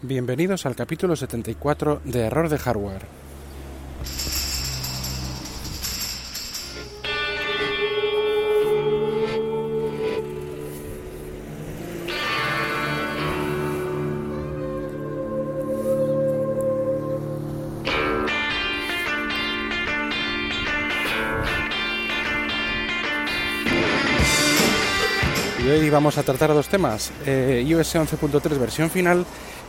Bienvenidos 0.00 0.64
al 0.64 0.76
capítulo 0.76 1.16
74 1.16 2.02
de 2.04 2.20
Error 2.20 2.48
de 2.48 2.56
Hardware. 2.56 3.02
Y 25.58 25.68
hoy 25.68 25.90
vamos 25.90 26.16
a 26.18 26.22
tratar 26.22 26.50
dos 26.50 26.68
temas, 26.68 27.10
eh, 27.26 27.64
iOS 27.66 27.96
11.3 27.96 28.58
versión 28.60 28.90
final 28.90 29.26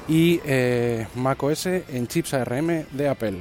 y 0.09 0.41
eh, 0.43 1.07
macOS 1.15 1.67
en 1.67 2.07
chips 2.07 2.33
ARM 2.33 2.85
de 2.91 3.07
Apple. 3.07 3.37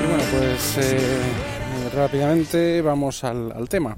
Y 0.00 0.06
bueno, 0.06 0.24
pues 0.30 0.78
eh, 0.78 1.20
rápidamente 1.94 2.80
vamos 2.82 3.24
al, 3.24 3.50
al 3.52 3.68
tema. 3.68 3.96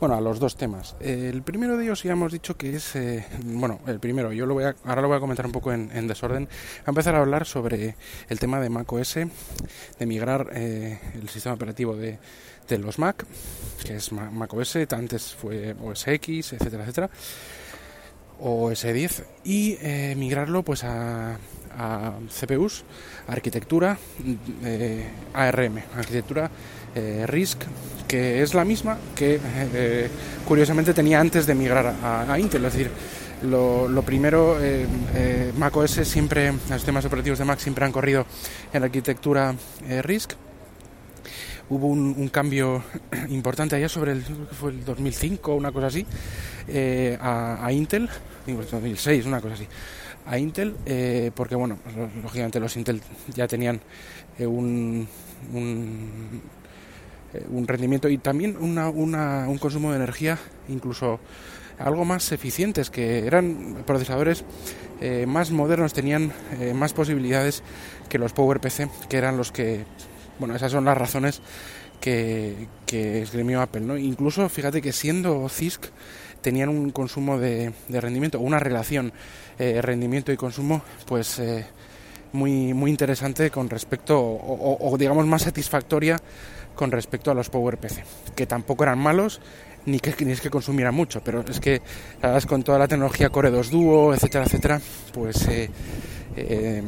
Bueno, 0.00 0.14
a 0.14 0.20
los 0.22 0.38
dos 0.40 0.56
temas. 0.56 0.96
Eh, 1.00 1.28
el 1.30 1.42
primero 1.42 1.76
de 1.76 1.84
ellos 1.84 2.02
ya 2.02 2.12
hemos 2.12 2.32
dicho 2.32 2.56
que 2.56 2.74
es, 2.74 2.96
eh, 2.96 3.26
bueno, 3.44 3.80
el 3.86 4.00
primero, 4.00 4.32
yo 4.32 4.46
lo 4.46 4.54
voy 4.54 4.64
a, 4.64 4.74
ahora 4.84 5.02
lo 5.02 5.08
voy 5.08 5.18
a 5.18 5.20
comentar 5.20 5.44
un 5.44 5.52
poco 5.52 5.72
en, 5.74 5.90
en 5.94 6.06
desorden. 6.08 6.48
A 6.86 6.90
empezar 6.90 7.14
a 7.14 7.18
hablar 7.18 7.44
sobre 7.46 7.96
el 8.30 8.38
tema 8.38 8.60
de 8.60 8.70
macOS, 8.70 9.14
de 9.98 10.06
migrar 10.06 10.48
eh, 10.54 10.98
el 11.14 11.28
sistema 11.28 11.54
operativo 11.54 11.94
de, 11.96 12.18
de 12.66 12.78
los 12.78 12.98
Mac, 12.98 13.26
que 13.84 13.96
es 13.96 14.10
Ma- 14.12 14.30
macOS, 14.30 14.76
antes 14.90 15.34
fue 15.34 15.76
OS 15.82 16.08
X, 16.08 16.54
etcétera, 16.54 16.84
etcétera, 16.84 17.10
o 18.40 18.70
S10, 18.70 19.22
y 19.44 19.76
eh, 19.82 20.14
migrarlo 20.16 20.62
pues 20.62 20.82
a, 20.82 21.36
a 21.76 22.12
CPUs, 22.40 22.84
arquitectura 23.28 23.98
eh, 24.64 25.06
ARM, 25.34 25.76
arquitectura 25.94 26.50
eh, 26.94 27.24
RISC, 27.26 27.62
que 28.08 28.42
es 28.42 28.54
la 28.54 28.64
misma 28.64 28.98
que 29.14 29.38
eh, 29.44 30.08
curiosamente 30.46 30.92
tenía 30.92 31.20
antes 31.20 31.46
de 31.46 31.54
migrar 31.54 31.94
a, 32.02 32.38
Intel, 32.38 32.64
es 32.64 32.72
decir, 32.72 32.90
lo, 33.42 34.02
primero, 34.04 34.60
eh, 34.60 34.86
eh, 35.14 35.52
macOS 35.56 35.92
siempre, 36.04 36.52
los 36.52 36.80
sistemas 36.80 37.04
operativos 37.04 37.38
de 37.38 37.44
Mac 37.44 37.58
siempre 37.58 37.84
han 37.84 37.92
corrido 37.92 38.26
en 38.72 38.80
la 38.80 38.86
arquitectura 38.86 39.54
eh, 39.88 40.02
RISC. 40.02 40.34
Hubo 41.68 41.86
un, 41.86 42.28
cambio 42.28 42.82
importante 43.28 43.76
allá 43.76 43.88
sobre 43.88 44.12
el, 44.12 44.22
fue 44.22 44.72
el 44.72 44.84
2005 44.84 45.54
una 45.54 45.70
cosa 45.70 45.86
así, 45.86 46.04
a, 47.20 47.68
Intel, 47.70 48.08
digo, 48.44 48.60
el 48.60 48.68
2006, 48.68 49.26
una 49.26 49.40
cosa 49.40 49.54
así, 49.54 49.68
a 50.26 50.36
Intel, 50.36 50.74
porque 51.34 51.54
bueno, 51.54 51.78
lógicamente 52.22 52.58
los 52.58 52.76
Intel 52.76 53.00
ya 53.34 53.46
tenían 53.46 53.80
un, 54.40 55.06
un, 55.54 56.42
un 57.50 57.66
rendimiento 57.66 58.08
y 58.08 58.18
también 58.18 58.56
una, 58.60 58.88
una- 58.88 59.46
un 59.48 59.58
consumo 59.58 59.90
de 59.90 59.96
energía 59.96 60.38
incluso 60.68 61.20
algo 61.78 62.04
más 62.04 62.30
eficientes, 62.32 62.90
que 62.90 63.26
eran 63.26 63.84
procesadores 63.86 64.44
eh, 65.00 65.24
más 65.26 65.50
modernos, 65.50 65.94
tenían 65.94 66.30
eh, 66.60 66.74
más 66.74 66.92
posibilidades 66.92 67.62
que 68.10 68.18
los 68.18 68.34
PowerPC, 68.34 68.88
que 69.08 69.16
eran 69.16 69.38
los 69.38 69.50
que, 69.50 69.84
bueno, 70.38 70.54
esas 70.54 70.72
son 70.72 70.84
las 70.84 70.98
razones 70.98 71.40
que, 72.00 72.68
que 72.84 73.22
esgrimió 73.22 73.62
Apple, 73.62 73.80
¿no? 73.80 73.96
Incluso, 73.96 74.46
fíjate 74.50 74.82
que 74.82 74.92
siendo 74.92 75.48
CISC 75.48 75.86
tenían 76.42 76.68
un 76.68 76.90
consumo 76.90 77.38
de, 77.38 77.72
de 77.88 78.00
rendimiento, 78.00 78.40
una 78.40 78.58
relación 78.58 79.12
eh, 79.58 79.80
rendimiento 79.80 80.32
y 80.32 80.36
consumo, 80.36 80.82
pues 81.06 81.38
eh, 81.38 81.64
muy, 82.32 82.74
muy 82.74 82.90
interesante 82.90 83.50
con 83.50 83.68
respecto, 83.68 84.18
o, 84.20 84.96
digamos 84.98 85.26
más 85.26 85.42
satisfactoria 85.42 86.16
con 86.74 86.90
respecto 86.90 87.30
a 87.30 87.34
los 87.34 87.50
PowerPC, 87.50 88.04
que 88.34 88.46
tampoco 88.46 88.84
eran 88.84 88.98
malos, 88.98 89.40
ni 89.86 89.98
que, 89.98 90.14
ni 90.24 90.32
es 90.32 90.40
que 90.40 90.50
consumieran 90.50 90.94
mucho, 90.94 91.20
pero 91.22 91.44
es 91.48 91.60
que 91.60 91.82
con 92.46 92.62
toda 92.62 92.78
la 92.78 92.88
tecnología 92.88 93.30
Core 93.30 93.50
2 93.50 93.70
Duo, 93.70 94.14
etcétera, 94.14 94.44
etcétera, 94.44 94.80
pues 95.12 95.46
eh, 95.48 95.70
eh, 96.36 96.82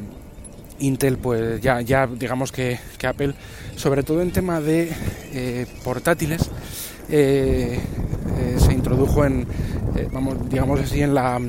Intel, 0.79 1.19
pues 1.19 1.61
ya, 1.61 1.81
ya 1.81 2.07
digamos 2.07 2.53
que, 2.53 2.79
que 2.99 3.07
Apple, 3.07 3.35
sobre 3.77 4.03
todo 4.03 4.23
en 4.23 4.31
tema 4.31 4.61
de 4.61 4.91
eh, 5.33 5.67
portátiles, 5.85 6.51
se 7.09 8.73
introdujo 8.73 9.25
en, 9.25 9.47
vamos, 10.13 10.49
digamos 10.49 10.81
así, 10.81 11.03
en 11.03 11.15
la... 11.15 11.41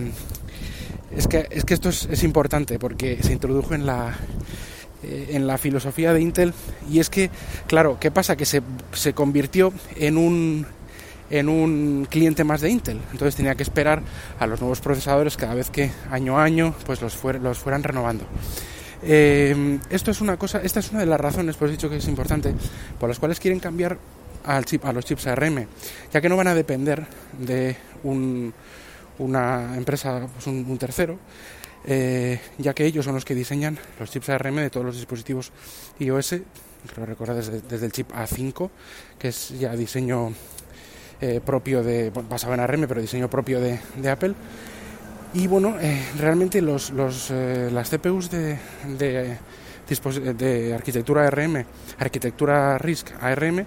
Es 1.15 1.27
que, 1.27 1.47
es 1.51 1.63
que 1.65 1.73
esto 1.73 1.89
es, 1.89 2.07
es 2.11 2.23
importante 2.23 2.79
porque 2.79 3.17
se 3.21 3.33
introdujo 3.33 3.73
en 3.75 3.85
la, 3.85 4.15
eh, 5.03 5.27
en 5.31 5.45
la 5.47 5.57
filosofía 5.57 6.13
de 6.13 6.21
Intel 6.21 6.53
y 6.89 6.99
es 6.99 7.09
que, 7.09 7.29
claro, 7.67 7.97
¿qué 7.99 8.09
pasa? 8.11 8.35
Que 8.35 8.45
se, 8.45 8.61
se 8.93 9.13
convirtió 9.13 9.71
en 9.95 10.17
un, 10.17 10.65
en 11.29 11.49
un 11.49 12.07
cliente 12.09 12.43
más 12.43 12.61
de 12.61 12.69
Intel. 12.71 12.99
Entonces 13.11 13.35
tenía 13.35 13.55
que 13.55 13.63
esperar 13.63 14.01
a 14.39 14.47
los 14.47 14.59
nuevos 14.59 14.81
procesadores 14.81 15.37
cada 15.37 15.53
vez 15.53 15.69
que 15.69 15.91
año 16.09 16.39
a 16.39 16.43
año 16.43 16.73
pues 16.85 17.01
los, 17.01 17.15
fuer- 17.21 17.39
los 17.39 17.59
fueran 17.59 17.83
renovando. 17.83 18.25
Eh, 19.03 19.79
esto 19.89 20.11
es 20.11 20.21
una 20.21 20.37
cosa, 20.37 20.61
esta 20.63 20.79
es 20.79 20.89
una 20.91 21.01
de 21.01 21.05
las 21.05 21.19
razones, 21.19 21.57
pues 21.57 21.69
he 21.69 21.73
dicho 21.73 21.89
que 21.89 21.97
es 21.97 22.07
importante, 22.07 22.53
por 22.99 23.09
las 23.09 23.19
cuales 23.19 23.39
quieren 23.39 23.59
cambiar 23.59 23.97
al 24.45 24.65
chip, 24.65 24.85
a 24.85 24.93
los 24.93 25.05
chips 25.05 25.27
ARM, 25.27 25.67
ya 26.11 26.21
que 26.21 26.29
no 26.29 26.37
van 26.37 26.47
a 26.47 26.55
depender 26.55 27.05
de 27.37 27.75
un, 28.03 28.53
una 29.19 29.75
empresa, 29.77 30.27
pues 30.33 30.47
un, 30.47 30.77
tercero, 30.77 31.17
eh, 31.85 32.39
ya 32.57 32.73
que 32.73 32.85
ellos 32.85 33.05
son 33.05 33.15
los 33.15 33.25
que 33.25 33.35
diseñan 33.35 33.77
los 33.99 34.09
chips 34.09 34.29
ARM 34.29 34.55
de 34.57 34.69
todos 34.69 34.85
los 34.85 34.95
dispositivos 34.95 35.51
iOS, 35.99 36.35
creo 36.93 37.05
recordar 37.05 37.35
desde, 37.35 37.85
el 37.85 37.91
chip 37.91 38.11
A5, 38.11 38.69
que 39.19 39.29
es 39.29 39.49
ya 39.59 39.75
diseño 39.75 40.31
eh, 41.21 41.39
propio 41.45 41.83
de, 41.83 42.09
bueno, 42.09 42.27
basado 42.29 42.53
en 42.53 42.59
ARM, 42.59 42.85
pero 42.87 43.01
diseño 43.01 43.29
propio 43.29 43.59
de, 43.59 43.79
Apple. 44.09 44.33
Y 45.33 45.47
bueno, 45.47 45.77
eh, 45.79 45.99
realmente 46.19 46.61
los, 46.61 46.91
los, 46.91 47.29
eh, 47.31 47.69
las 47.71 47.89
CPUs 47.89 48.29
de, 48.29 48.57
de, 48.97 49.37
de 50.37 50.73
arquitectura 50.73 51.25
ARM, 51.27 51.65
arquitectura 51.97 52.77
RISC 52.77 53.11
ARM, 53.21 53.65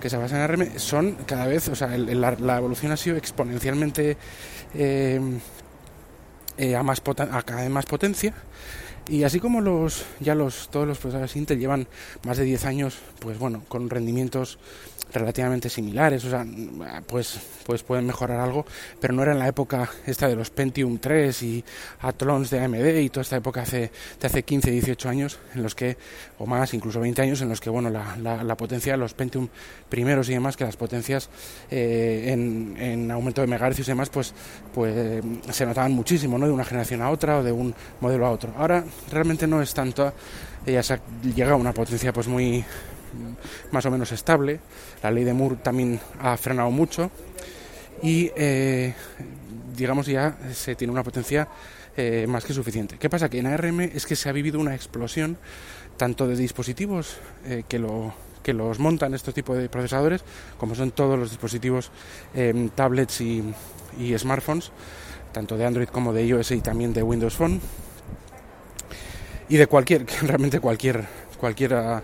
que 0.00 0.10
se 0.10 0.16
basan 0.16 0.38
en 0.38 0.42
ARM, 0.42 0.78
son 0.78 1.12
cada 1.26 1.46
vez, 1.46 1.68
o 1.68 1.74
sea, 1.76 1.94
el- 1.94 2.08
el- 2.08 2.20
la 2.20 2.56
evolución 2.58 2.92
ha 2.92 2.96
sido 2.96 3.16
exponencialmente 3.16 4.16
eh, 4.74 5.20
eh, 6.56 6.76
a, 6.76 6.82
más 6.82 7.00
a 7.00 7.42
cada 7.42 7.62
vez 7.62 7.70
más 7.70 7.86
potencia. 7.86 8.34
Y 9.08 9.24
así 9.24 9.40
como 9.40 9.60
los 9.60 10.04
ya 10.20 10.34
los 10.34 10.68
todos 10.70 10.86
los 10.86 10.98
procesadores 10.98 11.34
Intel 11.34 11.58
llevan 11.58 11.88
más 12.24 12.38
de 12.38 12.44
10 12.44 12.64
años, 12.66 12.98
pues 13.18 13.38
bueno, 13.38 13.64
con 13.68 13.90
rendimientos 13.90 14.58
relativamente 15.12 15.68
similares, 15.68 16.24
o 16.24 16.30
sea, 16.30 16.46
pues 17.06 17.40
pues 17.64 17.82
pueden 17.82 18.06
mejorar 18.06 18.40
algo, 18.40 18.66
pero 19.00 19.14
no 19.14 19.22
era 19.22 19.32
en 19.32 19.38
la 19.38 19.48
época 19.48 19.88
esta 20.06 20.28
de 20.28 20.34
los 20.34 20.50
Pentium 20.50 20.98
3 20.98 21.42
y 21.42 21.64
Athlons 22.00 22.50
de 22.50 22.60
AMD 22.60 22.98
y 22.98 23.08
toda 23.08 23.22
esta 23.22 23.36
época 23.36 23.62
hace 23.62 23.90
de 24.20 24.26
hace 24.26 24.42
15, 24.42 24.70
18 24.70 25.08
años 25.08 25.38
en 25.54 25.62
los 25.62 25.74
que 25.74 25.96
o 26.38 26.46
más, 26.46 26.74
incluso 26.74 27.00
20 27.00 27.22
años 27.22 27.40
en 27.40 27.48
los 27.48 27.60
que 27.60 27.70
bueno, 27.70 27.90
la, 27.90 28.16
la, 28.16 28.56
potencia 28.56 28.92
de 28.92 28.98
los 28.98 29.14
Pentium 29.14 29.48
primeros 29.88 30.28
y 30.28 30.32
demás 30.34 30.56
que 30.56 30.64
las 30.64 30.76
potencias 30.76 31.28
eh, 31.70 32.30
en, 32.32 32.76
en 32.78 33.10
aumento 33.10 33.40
de 33.40 33.46
megahercios 33.46 33.88
y 33.88 33.90
demás, 33.92 34.10
pues 34.10 34.34
pues 34.74 35.22
se 35.50 35.66
notaban 35.66 35.92
muchísimo, 35.92 36.38
¿no? 36.38 36.46
De 36.46 36.52
una 36.52 36.64
generación 36.64 37.02
a 37.02 37.10
otra 37.10 37.38
o 37.38 37.42
de 37.42 37.52
un 37.52 37.74
modelo 38.00 38.26
a 38.26 38.30
otro. 38.30 38.52
Ahora 38.56 38.84
realmente 39.10 39.46
no 39.46 39.62
es 39.62 39.74
tanto, 39.74 40.12
ya 40.66 40.82
se 40.82 40.94
ha 40.94 41.00
llegado 41.22 41.54
a 41.54 41.58
una 41.58 41.72
potencia 41.72 42.12
pues 42.12 42.28
muy 42.28 42.64
más 43.70 43.86
o 43.86 43.90
menos 43.90 44.12
estable. 44.12 44.60
La 45.02 45.10
ley 45.10 45.24
de 45.24 45.32
Moore 45.32 45.56
también 45.56 46.00
ha 46.20 46.36
frenado 46.36 46.70
mucho 46.70 47.10
y 48.02 48.30
eh, 48.36 48.94
digamos 49.76 50.06
ya 50.06 50.36
se 50.52 50.74
tiene 50.74 50.92
una 50.92 51.02
potencia 51.02 51.48
eh, 51.96 52.26
más 52.28 52.44
que 52.44 52.52
suficiente. 52.52 52.96
¿Qué 52.98 53.10
pasa? 53.10 53.28
Que 53.28 53.38
en 53.38 53.46
ARM 53.46 53.80
es 53.80 54.06
que 54.06 54.16
se 54.16 54.28
ha 54.28 54.32
vivido 54.32 54.60
una 54.60 54.74
explosión 54.74 55.36
tanto 55.96 56.26
de 56.26 56.36
dispositivos 56.36 57.16
eh, 57.46 57.64
que 57.68 57.78
lo 57.78 58.14
que 58.42 58.52
los 58.52 58.80
montan 58.80 59.14
estos 59.14 59.34
tipos 59.34 59.56
de 59.56 59.68
procesadores, 59.68 60.24
como 60.58 60.74
son 60.74 60.90
todos 60.90 61.16
los 61.16 61.30
dispositivos 61.30 61.92
tablets 62.74 63.20
y, 63.20 63.40
y 64.00 64.18
smartphones, 64.18 64.72
tanto 65.32 65.56
de 65.56 65.64
Android 65.64 65.86
como 65.86 66.12
de 66.12 66.26
iOS 66.26 66.50
y 66.50 66.60
también 66.60 66.92
de 66.92 67.04
Windows 67.04 67.36
Phone, 67.36 67.60
y 69.48 69.56
de 69.58 69.66
cualquier, 69.66 70.06
realmente 70.22 70.60
cualquier, 70.60 71.04
cualquier, 71.38 71.74
ah, 71.74 72.02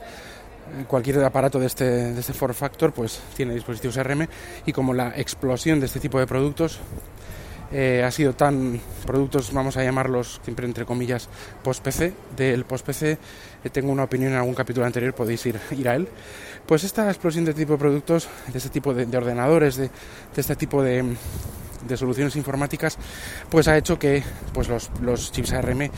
cualquier 0.87 1.23
aparato 1.25 1.59
de 1.59 1.67
este, 1.67 1.85
de 1.85 2.21
este 2.21 2.33
form 2.33 2.55
factor, 2.55 2.93
pues 2.93 3.21
tiene 3.37 3.55
dispositivos 3.55 3.97
ARM 3.99 4.27
y 4.67 4.73
como 4.73 4.95
la 4.95 5.11
explosión 5.17 5.81
de 5.81 5.87
este 5.87 6.01
tipo 6.01 6.19
de 6.19 6.27
productos 6.27 6.81
eh, 7.71 8.03
ha 8.03 8.11
sido 8.11 8.33
tan 8.33 8.81
productos, 9.05 9.53
vamos 9.53 9.77
a 9.77 9.85
llamarlos 9.85 10.41
siempre 10.43 10.67
entre 10.67 10.87
comillas, 10.87 11.29
post-PC. 11.63 12.15
Del 12.37 12.65
post-PC 12.65 13.19
eh, 13.65 13.71
tengo 13.71 13.93
una 13.93 14.05
opinión 14.05 14.33
en 14.33 14.39
algún 14.39 14.55
capítulo 14.55 14.87
anterior, 14.87 15.15
podéis 15.15 15.45
ir, 15.47 15.61
ir 15.73 15.89
a 15.89 15.97
él. 15.97 16.09
Pues 16.67 16.85
esta 16.85 17.09
explosión 17.09 17.45
de 17.45 17.55
tipo 17.55 17.75
de 17.75 17.79
productos, 17.79 18.29
de 18.51 18.59
este 18.59 18.71
tipo 18.71 18.95
de, 18.95 19.07
de 19.07 19.17
ordenadores, 19.17 19.77
de, 19.77 19.89
de 19.89 20.41
este 20.41 20.57
tipo 20.57 20.83
de, 20.83 21.05
de 21.89 21.97
soluciones 21.97 22.37
informáticas, 22.37 22.99
pues 23.51 23.69
ha 23.69 23.77
hecho 23.77 23.99
que 23.99 24.23
pues 24.53 24.69
los, 24.69 25.33
chips 25.33 25.53
ARM 25.53 25.91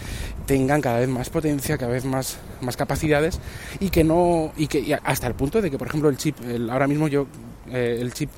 tengan 0.47 0.81
cada 0.81 1.01
vez 1.01 1.09
más 1.09 1.31
potencia, 1.31 1.77
cada 1.77 1.93
vez 1.93 2.05
más, 2.05 2.39
más 2.61 2.77
capacidades 2.77 3.39
y 3.81 3.91
que 3.91 4.05
no 4.05 4.53
y 4.57 4.67
que 4.67 4.99
hasta 5.03 5.27
el 5.27 5.35
punto 5.35 5.61
de 5.61 5.71
que 5.71 5.79
por 5.79 5.89
ejemplo 5.89 6.09
el 6.09 6.17
chip 6.17 6.37
el, 6.45 6.71
ahora 6.71 6.87
mismo 6.87 7.09
yo 7.09 7.27
eh, 7.71 7.99
el 8.01 8.13
chip 8.13 8.31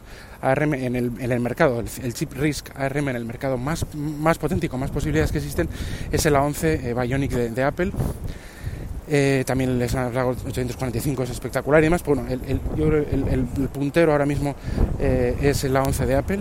ARM 0.43 0.75
en 0.75 0.97
el, 0.97 1.13
el 1.21 1.41
mercado, 1.41 1.81
el, 1.81 1.89
el, 2.03 2.15
chip 2.15 2.33
RISC 2.33 2.77
ARM 2.77 3.11
en 3.11 3.17
el 3.17 3.25
mercado 3.25 3.57
más, 3.57 3.87
más 3.95 4.39
potente 4.39 4.67
y 4.67 4.69
con 4.69 4.81
más 4.81 4.91
posibilidades 4.91 5.31
que 5.31 5.39
existen 5.39 5.69
es 6.11 6.27
el 6.27 6.35
A11 6.35 6.65
eh, 6.65 6.95
Bionic 6.95 7.31
de, 7.31 7.51
de 7.51 7.63
Apple. 7.63 7.93
Eh, 9.09 9.45
también 9.47 9.71
el 9.71 9.89
Snapdragon 9.89 10.37
845 10.47 11.23
es 11.25 11.31
espectacular 11.31 11.81
y 11.83 11.85
demás. 11.85 12.03
Bueno, 12.03 12.25
el, 12.29 12.41
el, 12.47 12.61
yo, 12.77 12.87
el 12.87 13.69
puntero 13.69 14.13
ahora 14.13 14.27
mismo 14.27 14.55
eh, 14.99 15.37
es 15.43 15.65
el 15.65 15.75
A11 15.77 16.07
de 16.07 16.15
Apple 16.17 16.41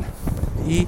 y 0.72 0.88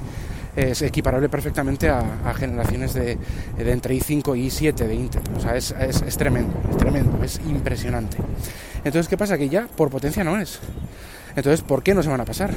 es 0.56 0.82
equiparable 0.82 1.28
perfectamente 1.28 1.88
a, 1.88 2.32
generaciones 2.34 2.94
de, 2.94 3.18
entre 3.58 3.96
i5 3.96 4.38
y 4.38 4.46
i7 4.48 4.74
de 4.74 4.94
Intel. 4.94 5.22
O 5.36 5.40
sea, 5.40 5.56
es, 5.56 5.72
es, 5.72 6.16
tremendo, 6.16 6.54
es 6.70 6.76
tremendo, 6.76 7.22
es 7.24 7.40
impresionante. 7.46 8.18
Entonces, 8.78 9.08
¿qué 9.08 9.16
pasa? 9.16 9.36
Que 9.36 9.48
ya 9.48 9.66
por 9.66 9.90
potencia 9.90 10.22
no 10.22 10.40
es. 10.40 10.60
Entonces, 11.36 11.62
¿por 11.62 11.82
qué 11.82 11.94
no 11.94 12.02
se 12.02 12.08
van 12.08 12.20
a 12.20 12.24
pasar 12.24 12.52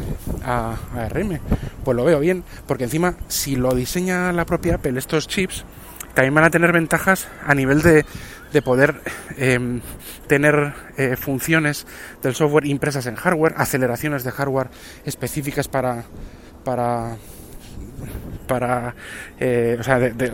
a, 0.45 0.75
a 0.95 1.05
ARM? 1.05 1.39
Pues 1.83 1.97
lo 1.97 2.03
veo 2.03 2.19
bien, 2.19 2.43
porque 2.67 2.83
encima, 2.83 3.15
si 3.27 3.55
lo 3.55 3.73
diseña 3.73 4.31
la 4.31 4.45
propia 4.45 4.75
Apple, 4.75 4.99
estos 4.99 5.27
chips, 5.27 5.65
también 6.13 6.35
van 6.35 6.43
a 6.43 6.49
tener 6.51 6.71
ventajas 6.71 7.27
a 7.45 7.55
nivel 7.55 7.81
de, 7.81 8.05
de 8.53 8.61
poder 8.61 9.01
eh, 9.37 9.79
tener 10.27 10.73
eh, 10.97 11.15
funciones 11.15 11.85
del 12.21 12.35
software 12.35 12.65
impresas 12.65 13.05
en 13.07 13.15
hardware, 13.15 13.55
aceleraciones 13.57 14.23
de 14.23 14.31
hardware 14.31 14.69
específicas 15.05 15.67
para 15.67 16.05
para 16.67 17.15
para 18.45 18.93
eh, 19.39 19.77
o 19.79 19.83
sea, 19.83 19.99
de, 19.99 20.11
de, 20.11 20.31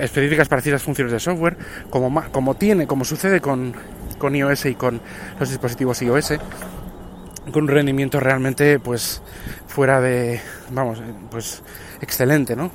específicas 0.00 0.48
para 0.48 0.62
ciertas 0.62 0.82
funciones 0.82 1.12
de 1.12 1.20
software, 1.20 1.56
como, 1.90 2.22
como 2.32 2.54
tiene, 2.54 2.86
como 2.86 3.04
sucede 3.04 3.40
con, 3.40 3.74
con 4.18 4.34
iOS 4.34 4.66
y 4.66 4.74
con 4.74 5.00
los 5.38 5.48
dispositivos 5.50 6.00
iOS, 6.00 6.34
con 7.52 7.64
un 7.64 7.68
rendimiento 7.68 8.20
realmente 8.20 8.78
pues 8.78 9.20
fuera 9.66 10.00
de 10.00 10.40
vamos 10.70 11.02
pues 11.30 11.62
excelente 12.00 12.56
no 12.56 12.70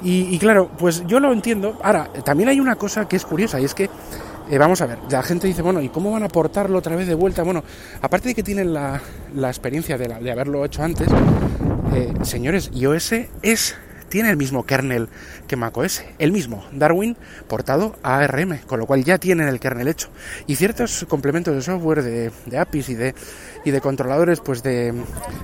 y, 0.00 0.38
claro 0.38 0.70
pues 0.78 1.04
yo 1.08 1.18
lo 1.18 1.32
entiendo. 1.32 1.76
Ahora 1.82 2.08
también 2.24 2.48
hay 2.48 2.60
una 2.60 2.76
cosa 2.76 3.08
que 3.08 3.16
es 3.16 3.24
curiosa 3.24 3.58
y 3.60 3.64
es 3.64 3.74
que 3.74 3.90
eh, 4.50 4.56
vamos 4.56 4.80
a 4.80 4.86
ver 4.86 4.98
la 5.10 5.22
gente 5.24 5.48
dice 5.48 5.62
bueno 5.62 5.80
y 5.82 5.88
cómo 5.88 6.12
van 6.12 6.22
a 6.22 6.28
portarlo 6.28 6.78
otra 6.78 6.94
vez 6.94 7.08
de 7.08 7.14
vuelta 7.14 7.42
bueno 7.42 7.62
aparte 8.00 8.28
de 8.28 8.34
que 8.34 8.42
tienen 8.42 8.72
la, 8.72 9.00
la 9.34 9.48
experiencia 9.48 9.98
de, 9.98 10.06
de 10.08 10.30
haberlo 10.30 10.64
hecho 10.64 10.82
antes 10.82 11.08
eh, 11.94 12.12
señores 12.22 12.70
iOS 12.74 13.12
es 13.42 13.76
tiene 14.08 14.30
el 14.30 14.36
mismo 14.36 14.64
kernel 14.64 15.08
que 15.46 15.56
macOS, 15.56 16.02
el 16.18 16.32
mismo, 16.32 16.64
Darwin 16.72 17.16
portado 17.48 17.96
a 18.02 18.18
ARM, 18.18 18.58
con 18.66 18.78
lo 18.78 18.86
cual 18.86 19.04
ya 19.04 19.18
tienen 19.18 19.48
el 19.48 19.60
kernel 19.60 19.88
hecho. 19.88 20.08
Y 20.46 20.56
ciertos 20.56 21.06
complementos 21.08 21.54
de 21.54 21.62
software, 21.62 22.02
de, 22.02 22.30
de 22.46 22.58
APIs 22.58 22.88
y 22.90 22.94
de, 22.94 23.14
y 23.64 23.70
de 23.70 23.80
controladores, 23.80 24.40
pues 24.40 24.62
de, 24.62 24.92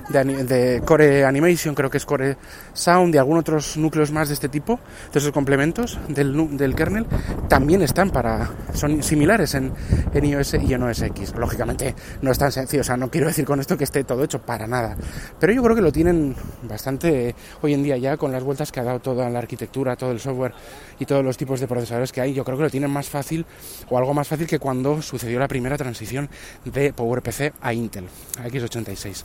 de, 0.09 0.23
de, 0.43 0.81
Core 0.85 1.25
Animation, 1.25 1.75
creo 1.75 1.89
que 1.89 1.97
es 1.97 2.05
Core 2.05 2.37
Sound 2.73 3.13
y 3.15 3.17
algunos 3.17 3.41
otros 3.41 3.77
núcleos 3.77 4.11
más 4.11 4.27
de 4.27 4.33
este 4.33 4.49
tipo, 4.49 4.79
de 5.11 5.19
esos 5.19 5.31
complementos 5.31 5.99
del, 6.07 6.57
del 6.57 6.75
kernel, 6.75 7.05
también 7.47 7.81
están 7.81 8.09
para, 8.11 8.51
son 8.73 9.03
similares 9.03 9.55
en, 9.55 9.73
en 10.13 10.25
iOS 10.25 10.55
y 10.55 10.73
en 10.73 10.83
OS 10.83 11.01
X. 11.01 11.33
Lógicamente 11.37 11.95
no 12.21 12.31
es 12.31 12.37
tan 12.37 12.51
sencillo, 12.51 12.81
o 12.81 12.85
sea, 12.85 12.97
no 12.97 13.09
quiero 13.09 13.27
decir 13.27 13.45
con 13.45 13.59
esto 13.59 13.77
que 13.77 13.83
esté 13.83 14.03
todo 14.03 14.23
hecho 14.23 14.41
para 14.41 14.67
nada, 14.67 14.95
pero 15.39 15.53
yo 15.53 15.61
creo 15.63 15.75
que 15.75 15.81
lo 15.81 15.91
tienen 15.91 16.35
bastante 16.63 17.35
hoy 17.61 17.73
en 17.73 17.83
día 17.83 17.97
ya 17.97 18.17
con 18.17 18.31
las 18.31 18.43
vueltas 18.43 18.54
que 18.71 18.79
ha 18.79 18.83
dado 18.83 18.99
toda 18.99 19.29
la 19.29 19.39
arquitectura, 19.39 19.95
todo 19.95 20.11
el 20.11 20.19
software 20.19 20.53
y 20.99 21.05
todos 21.05 21.23
los 21.23 21.37
tipos 21.37 21.59
de 21.59 21.67
procesadores 21.67 22.11
que 22.11 22.21
hay, 22.21 22.33
yo 22.33 22.43
creo 22.43 22.57
que 22.57 22.63
lo 22.63 22.69
tienen 22.69 22.89
más 22.89 23.09
fácil 23.09 23.45
o 23.89 23.97
algo 23.97 24.13
más 24.13 24.27
fácil 24.27 24.47
que 24.47 24.59
cuando 24.59 25.01
sucedió 25.01 25.39
la 25.39 25.47
primera 25.47 25.77
transición 25.77 26.29
de 26.63 26.93
PowerPC 26.93 27.53
a 27.61 27.73
Intel, 27.73 28.05
a 28.39 28.47
x86. 28.47 29.23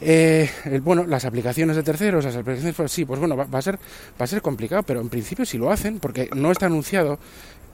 Eh, 0.00 0.48
bueno, 0.82 1.04
las 1.04 1.24
aplicaciones 1.24 1.74
de 1.74 1.82
terceros, 1.82 2.24
las 2.24 2.36
aplicaciones, 2.36 2.76
pues 2.76 2.92
sí, 2.92 3.04
pues 3.04 3.18
bueno, 3.18 3.36
va, 3.36 3.44
va, 3.44 3.58
a 3.58 3.62
ser, 3.62 3.76
va 3.76 4.24
a 4.24 4.26
ser 4.26 4.42
complicado, 4.42 4.82
pero 4.84 5.00
en 5.00 5.08
principio 5.08 5.44
si 5.44 5.58
lo 5.58 5.70
hacen, 5.72 5.98
porque 5.98 6.30
no 6.34 6.52
está 6.52 6.66
anunciado. 6.66 7.18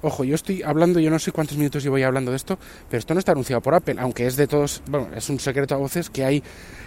Ojo, 0.04 0.22
yo 0.22 0.34
estoy 0.34 0.62
hablando, 0.62 1.00
yo 1.00 1.08
no 1.08 1.18
sé 1.18 1.32
cuántos 1.32 1.56
minutos 1.56 1.82
llevo 1.82 1.96
ya 1.96 2.08
hablando 2.08 2.30
de 2.30 2.36
esto, 2.36 2.58
pero 2.90 2.98
esto 2.98 3.14
no 3.14 3.20
está 3.20 3.32
anunciado 3.32 3.62
por 3.62 3.74
Apple, 3.74 3.94
aunque 3.98 4.26
es 4.26 4.36
de 4.36 4.46
todos, 4.46 4.82
bueno, 4.86 5.08
es 5.16 5.30
un 5.30 5.40
secreto 5.40 5.74
a 5.74 5.78
voces 5.78 6.10
que 6.10 6.26
hay 6.26 6.42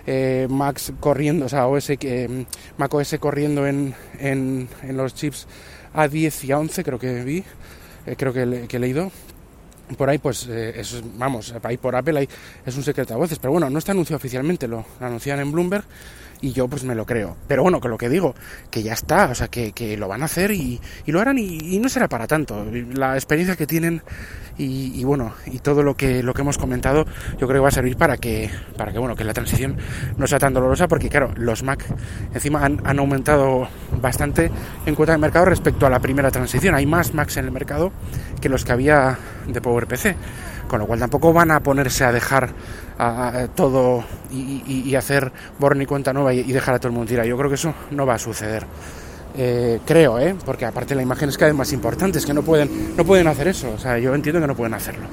eh, 0.05 0.45
Macs 0.47 0.93
corriendo, 0.99 1.47
o 1.47 1.49
sea, 1.49 1.65
OS, 1.65 1.89
eh, 1.89 2.45
Mac 2.77 2.93
OS 2.93 3.15
corriendo 3.19 3.65
en, 3.65 3.95
en, 4.19 4.67
los 4.91 5.15
chips 5.15 5.47
A10 5.95 6.43
y 6.43 6.47
A11, 6.49 6.83
creo 6.83 6.99
que 6.99 7.23
vi, 7.23 7.43
eh, 8.05 8.15
creo 8.15 8.33
que, 8.33 8.45
le, 8.45 8.67
que 8.67 8.77
he 8.77 8.79
leído, 8.79 9.11
por 9.97 10.11
ahí 10.11 10.19
pues 10.19 10.45
eh, 10.47 10.79
vamos 11.15 11.55
ahí 11.63 11.77
por 11.77 11.95
Apple 11.95 12.19
ahí 12.19 12.29
es 12.65 12.75
un 12.75 12.83
secreto 12.83 13.13
a 13.13 13.17
voces 13.17 13.39
pero 13.39 13.53
bueno 13.53 13.69
no 13.69 13.79
está 13.79 13.93
anunciado 13.93 14.17
oficialmente 14.17 14.67
lo 14.67 14.83
anuncian 14.99 15.39
en 15.39 15.49
Bloomberg 15.49 15.85
y 16.41 16.51
yo 16.53 16.67
pues 16.67 16.83
me 16.83 16.95
lo 16.95 17.05
creo. 17.05 17.35
Pero 17.47 17.63
bueno, 17.63 17.79
que 17.79 17.87
lo 17.87 17.97
que 17.97 18.09
digo, 18.09 18.35
que 18.69 18.83
ya 18.83 18.93
está, 18.93 19.25
o 19.31 19.35
sea, 19.35 19.47
que, 19.47 19.71
que 19.71 19.97
lo 19.97 20.07
van 20.07 20.21
a 20.21 20.25
hacer 20.25 20.51
y, 20.51 20.79
y 21.05 21.11
lo 21.11 21.19
harán 21.19 21.37
y, 21.37 21.79
no 21.79 21.89
será 21.89 22.07
para 22.07 22.27
tanto. 22.27 22.65
La 22.93 23.15
experiencia 23.15 23.55
que 23.55 23.67
tienen 23.67 24.01
y, 24.57 24.99
y, 24.99 25.03
bueno, 25.03 25.33
y 25.45 25.59
todo 25.59 25.83
lo 25.83 25.95
que, 25.95 26.23
lo 26.23 26.33
que 26.33 26.41
hemos 26.41 26.57
comentado, 26.57 27.05
yo 27.37 27.47
creo 27.47 27.53
que 27.53 27.59
va 27.59 27.67
a 27.67 27.71
servir 27.71 27.97
para 27.97 28.17
que, 28.17 28.49
para 28.75 28.91
que 28.91 28.99
bueno, 28.99 29.15
que 29.15 29.23
la 29.23 29.33
transición 29.33 29.77
no 30.17 30.25
sea 30.25 30.39
tan 30.39 30.53
dolorosa, 30.53 30.87
porque 30.87 31.09
claro, 31.09 31.31
los 31.35 31.63
Mac 31.63 31.85
encima 32.33 32.65
han, 32.65 32.81
han 32.85 32.99
aumentado 32.99 33.67
bastante 34.01 34.51
en 34.85 34.95
cuota 34.95 35.11
de 35.11 35.19
mercado 35.19 35.45
respecto 35.45 35.85
a 35.85 35.89
la 35.89 35.99
primera 35.99 36.31
transición. 36.31 36.73
Hay 36.75 36.85
más 36.85 37.13
Macs 37.13 37.37
en 37.37 37.45
el 37.45 37.51
mercado 37.51 37.91
que 38.41 38.49
los 38.49 38.65
que 38.65 38.71
había 38.71 39.17
de 39.47 39.61
PowerPC 39.61 40.15
con 40.67 40.79
lo 40.79 40.87
cual 40.87 40.99
tampoco 40.99 41.33
van 41.33 41.51
a 41.51 41.59
ponerse 41.59 42.03
a 42.03 42.11
dejar 42.11 42.49
todo 43.55 44.03
y, 44.31 44.95
hacer 44.95 45.31
born 45.59 45.81
y 45.81 45.85
cuenta 45.85 46.13
nueva 46.13 46.33
y, 46.33 46.51
dejar 46.51 46.75
a 46.75 46.79
todo 46.79 46.87
el 46.87 46.93
mundo 46.93 47.09
tirar. 47.09 47.25
Yo 47.25 47.37
creo 47.37 47.49
que 47.49 47.55
eso 47.55 47.73
no 47.91 48.05
va 48.05 48.15
a 48.15 48.19
suceder. 48.19 48.65
Eh, 49.39 49.79
creo, 49.85 50.17
¿eh? 50.17 50.35
porque 50.45 50.65
aparte 50.65 50.95
la 50.95 51.03
imagen 51.03 51.29
es 51.29 51.37
cada 51.37 51.51
vez 51.51 51.57
más 51.57 51.71
importante, 51.71 52.17
es 52.17 52.25
que 52.25 52.33
no 52.33 52.41
pueden, 52.41 52.97
no 52.97 53.05
pueden 53.05 53.27
hacer 53.27 53.47
eso, 53.47 53.71
o 53.71 53.77
sea, 53.77 53.99
yo 53.99 54.15
entiendo 54.15 54.41
que 54.41 54.47
no 54.47 54.55
pueden 54.55 54.73
hacerlo. 54.73 55.05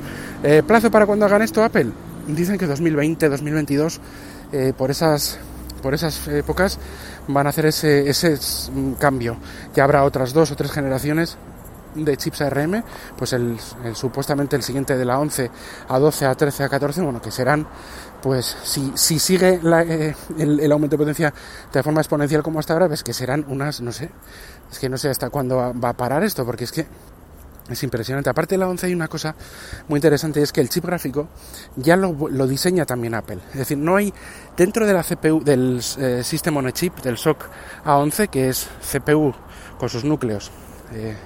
Eh, 0.43 0.63
¿Plazo 0.67 0.91
para 0.91 1.05
cuando 1.05 1.27
hagan 1.27 1.43
esto 1.43 1.63
Apple? 1.63 1.91
Dicen 2.29 2.57
que 2.57 2.67
2020, 2.67 3.29
2022, 3.29 4.01
eh, 4.53 4.73
por 4.77 4.91
esas 4.91 5.39
por 5.83 5.93
esas 5.93 6.27
épocas 6.29 6.79
van 7.29 7.47
a 7.47 7.51
hacer 7.51 7.67
ese, 7.67 8.09
ese 8.09 8.39
cambio. 8.99 9.37
Ya 9.75 9.85
habrá 9.85 10.05
otras 10.05 10.33
dos 10.33 10.51
o 10.51 10.57
tres 10.57 10.73
generaciones 10.73 11.37
de 11.95 12.17
chips 12.17 12.41
ARM, 12.43 12.83
pues 13.17 13.33
el, 13.33 13.59
supuestamente 13.95 14.57
el 14.57 14.63
siguiente 14.63 14.97
de 14.97 15.05
la 15.05 15.19
11 15.19 15.51
a 15.89 15.99
12 15.99 16.27
a 16.27 16.35
13 16.35 16.65
a 16.65 16.69
14, 16.69 17.03
bueno, 17.03 17.21
que 17.21 17.31
serán, 17.31 17.67
pues 18.23 18.57
si, 18.65 18.93
si 18.95 19.19
sigue 19.19 19.61
la, 19.63 19.83
eh, 19.83 20.15
el, 20.39 20.73
aumento 20.73 20.97
de 20.97 20.99
potencia 20.99 21.35
de 21.73 21.83
forma 21.83 22.01
exponencial 22.01 22.43
como 22.43 22.59
hasta 22.59 22.73
ahora, 22.73 22.89
ves 22.89 23.03
que 23.03 23.13
serán 23.13 23.45
unas, 23.49 23.81
no 23.81 23.93
sé, 23.93 24.11
es 24.71 24.79
que 24.79 24.89
no 24.89 24.99
sé 24.99 25.09
hasta 25.11 25.31
cuándo 25.31 25.57
va 25.57 25.89
a 25.89 25.93
parar 25.93 26.23
esto, 26.25 26.45
porque 26.45 26.65
es 26.65 26.73
que 26.73 26.87
es 27.69 27.83
impresionante. 27.83 28.29
Aparte 28.29 28.55
de 28.55 28.59
la 28.59 28.69
11 28.69 28.87
hay 28.87 28.95
una 28.95 29.09
cosa 29.09 29.35
muy 29.89 29.99
interesante, 29.99 30.43
es 30.43 30.53
que 30.53 30.61
el 30.61 30.69
chip 30.69 30.85
gráfico 30.85 31.29
ya 31.77 31.97
lo, 31.97 32.29
lo 32.29 32.47
diseña 32.47 32.85
también 32.85 33.15
Apple. 33.15 33.39
Es 33.53 33.59
decir, 33.59 33.79
no 33.79 33.97
hay 33.97 34.13
dentro 34.57 34.87
de 34.87 34.93
la 34.93 35.03
CPU, 35.03 35.43
del 35.43 35.81
eh, 35.99 36.23
System 36.23 36.57
on 36.59 36.71
Chip, 36.73 37.01
del 37.01 37.17
SOC 37.17 37.49
A11, 37.85 38.29
que 38.29 38.49
es 38.51 38.69
CPU 38.93 39.35
con 39.79 39.89
sus 39.89 40.05
núcleos, 40.05 40.51
eh, 40.93 41.17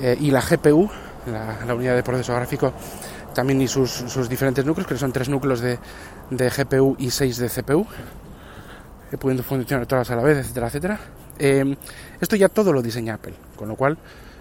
eh, 0.00 0.16
y 0.20 0.30
la 0.30 0.40
GPU, 0.40 0.88
la, 1.26 1.64
la, 1.66 1.74
unidad 1.74 1.94
de 1.96 2.02
proceso 2.02 2.34
gráfico, 2.34 2.72
también 3.34 3.60
y 3.60 3.68
sus, 3.68 3.90
sus, 3.90 4.28
diferentes 4.28 4.64
núcleos, 4.64 4.86
que 4.86 4.96
son 4.96 5.12
tres 5.12 5.28
núcleos 5.28 5.60
de, 5.60 5.78
de 6.30 6.50
GPU 6.50 6.96
y 6.98 7.10
seis 7.10 7.36
de 7.38 7.48
CPU, 7.48 7.86
eh, 9.12 9.16
pudiendo 9.16 9.42
funcionar 9.42 9.86
todas 9.86 10.10
a 10.10 10.16
la 10.16 10.22
vez, 10.22 10.38
etcétera, 10.38 10.66
etcétera. 10.68 11.00
Eh, 11.38 11.76
esto 12.20 12.36
ya 12.36 12.48
todo 12.48 12.72
lo 12.72 12.82
diseña 12.82 13.14
Apple, 13.14 13.34
con 13.56 13.68
lo 13.68 13.76
cual 13.76 13.98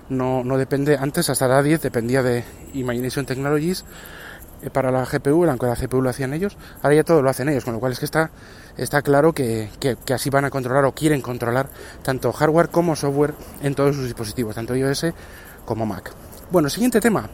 no, 0.09 0.43
no 0.43 0.57
depende, 0.57 0.97
antes 0.97 1.29
hasta 1.29 1.47
la 1.47 1.61
10 1.61 1.81
dependía 1.81 2.23
de 2.23 2.43
Imagination 2.73 3.25
Technologies 3.25 3.85
para 4.71 4.91
la 4.91 5.05
GPU, 5.05 5.45
aunque 5.45 5.65
la 5.67 5.75
CPU 5.75 6.01
lo 6.01 6.09
hacían 6.09 6.33
ellos, 6.33 6.57
ahora 6.81 6.95
ya 6.95 7.03
todo 7.03 7.21
lo 7.21 7.29
hacen 7.29 7.49
ellos, 7.49 7.63
con 7.63 7.73
lo 7.73 7.79
cual 7.79 7.91
es 7.91 7.99
que 7.99 8.05
está, 8.05 8.31
está 8.77 9.01
claro 9.01 9.33
que, 9.33 9.69
que, 9.79 9.95
que, 9.95 10.13
así 10.13 10.29
van 10.29 10.45
a 10.45 10.49
controlar 10.49 10.85
o 10.85 10.93
quieren 10.93 11.21
controlar 11.21 11.69
tanto 12.03 12.31
hardware 12.31 12.69
como 12.69 12.95
software 12.95 13.33
en 13.61 13.75
todos 13.75 13.95
sus 13.95 14.05
dispositivos, 14.05 14.55
tanto 14.55 14.75
iOS 14.75 15.07
como 15.65 15.85
Mac. 15.85 16.11
Bueno, 16.49 16.69
siguiente 16.69 17.01
tema, 17.01 17.29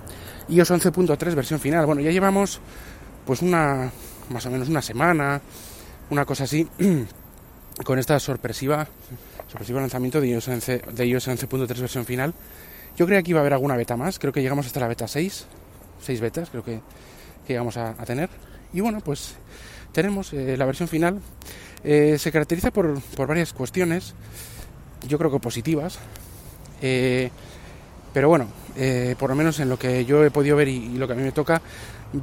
iOS 0.50 0.72
11.3 0.72 1.36
versión 1.36 1.60
final. 1.60 1.86
Bueno, 1.86 2.02
ya 2.02 2.12
llevamos 2.12 2.60
pues 3.26 3.42
una, 3.42 3.92
más 4.30 4.46
o 4.46 4.50
menos 4.50 4.70
una 4.70 4.82
semana, 4.82 5.42
una 6.10 6.26
cosa 6.26 6.44
así, 6.44 6.68
con 7.86 8.00
esta 8.00 8.20
sorpresiva, 8.20 8.88
sorpresivo 9.48 9.80
lanzamiento 9.80 10.20
de 10.20 10.28
iOS 10.30 10.48
11 10.48 10.82
de 10.92 11.06
iOS 11.06 11.28
11.3 11.28 11.68
versión 11.68 12.06
final. 12.06 12.34
Yo 12.98 13.06
creía 13.06 13.24
que 13.24 13.32
iba 13.32 13.40
a 13.40 13.42
haber 13.42 13.54
alguna 13.54 13.76
beta 13.76 13.98
más, 13.98 14.20
creo 14.20 14.34
que 14.34 14.42
llegamos 14.42 14.66
hasta 14.68 14.80
la 14.80 14.88
beta 14.88 15.08
6, 15.08 15.46
6 16.04 16.22
betas 16.22 16.50
creo 16.50 16.64
que, 16.64 16.80
que 17.46 17.54
llegamos 17.54 17.78
a, 17.78 17.94
tener. 18.06 18.30
Y 18.74 18.82
bueno, 18.82 19.00
pues 19.02 19.36
tenemos 19.92 20.34
eh, 20.34 20.58
la 20.58 20.66
versión 20.66 20.88
final. 20.88 21.20
Eh, 21.84 22.18
se 22.18 22.32
caracteriza 22.32 22.72
por, 22.72 23.02
por 23.16 23.28
varias 23.28 23.54
cuestiones, 23.54 24.14
yo 25.08 25.18
creo 25.18 25.32
que 25.32 25.40
positivas. 25.40 26.00
Eh, 26.82 27.30
pero 28.14 28.30
bueno, 28.30 28.48
por 29.18 29.32
lo 29.32 29.36
menos 29.36 29.60
en 29.60 29.70
lo 29.70 29.80
que 29.80 30.06
yo 30.06 30.24
he 30.24 30.30
podido 30.30 30.56
ver 30.56 30.68
y, 30.68 30.76
y 30.76 30.98
lo 30.98 31.08
que 31.08 31.14
a 31.14 31.16
mí 31.16 31.24
me 31.24 31.32
toca, 31.32 31.62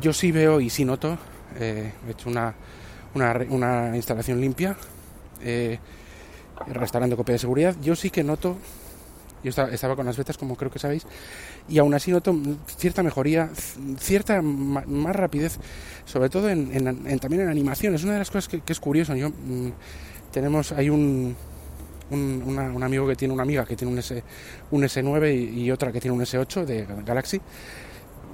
yo 0.01 0.13
sí 0.13 0.31
veo 0.31 0.61
y 0.61 0.71
sí 0.71 0.85
noto. 0.85 1.19
he 1.59 1.91
hecho 2.09 2.31
una, 2.31 2.55
una, 3.15 3.37
una 3.49 3.97
instalación 3.97 4.41
limpia, 4.41 4.77
restaurando 6.69 7.17
copia 7.17 7.33
de 7.33 7.39
seguridad. 7.41 7.75
Yo 7.83 7.97
sí 7.97 8.11
que 8.11 8.23
noto, 8.23 8.57
yo 9.43 9.51
estaba, 9.51 9.97
con 9.97 10.07
las 10.07 10.17
betas, 10.17 10.37
como 10.37 10.57
creo 10.57 10.71
que 10.71 10.79
sabéis, 10.79 11.07
y 11.69 11.79
aún 11.79 11.95
así 11.95 12.11
noto 12.11 12.37
cierta 12.77 13.03
mejoría, 13.03 13.51
cierta 13.99 14.43
más 14.43 15.17
rapidez, 15.17 15.59
sobre 16.05 16.29
todo 16.29 16.49
en, 16.49 16.71
también 17.21 17.43
en 17.43 17.49
animaciones. 17.49 18.05
Una 18.05 18.15
de 18.15 18.19
las 18.21 18.31
cosas 18.31 18.49
que, 18.49 18.63
es 18.67 18.81
curioso, 18.81 19.15
mm, 19.15 19.71
tenemos, 20.33 20.73
hay 20.73 20.91
un, 20.91 21.37
un, 22.11 22.83
amigo 22.83 23.07
que 23.07 23.17
tiene 23.17 23.35
una 23.35 23.43
amiga 23.43 23.65
que 23.65 23.77
tiene 23.77 23.93
un, 23.93 23.99
S, 23.99 24.23
un 24.71 24.83
S9 24.83 25.55
y, 25.55 25.71
otra 25.71 25.93
que 25.93 26.01
tiene 26.01 26.17
un 26.17 26.23
S8 26.23 26.65
de 26.65 26.87
Galaxy. 27.05 27.41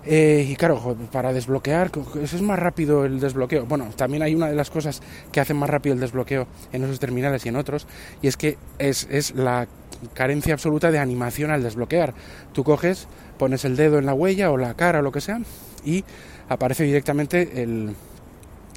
Eh, 0.09 0.47
y 0.49 0.55
claro, 0.55 0.97
para 1.11 1.33
desbloquear, 1.33 1.91
eso 2.23 2.37
es 2.37 2.43
más 2.43 2.59
rápido 2.59 3.05
el 3.05 3.19
desbloqueo. 3.19 3.67
Bueno, 3.67 3.91
también 3.97 4.23
hay 4.23 4.37
una 4.37 4.47
de 4.47 4.55
las 4.55 4.71
cosas 4.71 5.03
que 5.33 5.41
hacen 5.41 5.57
más 5.57 5.69
rápido 5.69 5.95
el 5.95 6.01
desbloqueo 6.01 6.47
en 6.73 6.85
esos 6.85 7.01
terminales 7.01 7.45
y 7.45 7.49
en 7.49 7.57
otros, 7.57 7.89
y 8.23 8.29
es 8.29 8.37
que 8.37 8.57
es, 8.79 9.09
es 9.11 9.35
la 9.35 9.67
carencia 10.15 10.55
absoluta 10.55 10.91
de 10.91 10.99
animación 10.99 11.51
al 11.51 11.63
desbloquear. 11.63 12.15
Tú 12.53 12.65
coges, 12.65 13.09
pones 13.39 13.65
el 13.65 13.77
dedo 13.77 13.99
en 13.99 14.07
la 14.07 14.15
huella 14.15 14.51
o 14.51 14.57
la 14.57 14.75
cara 14.75 15.01
o 15.01 15.03
lo 15.03 15.13
que 15.13 15.21
sea, 15.21 15.41
y 15.85 16.05
aparece 16.49 16.85
directamente 16.85 17.63
el, 17.63 17.95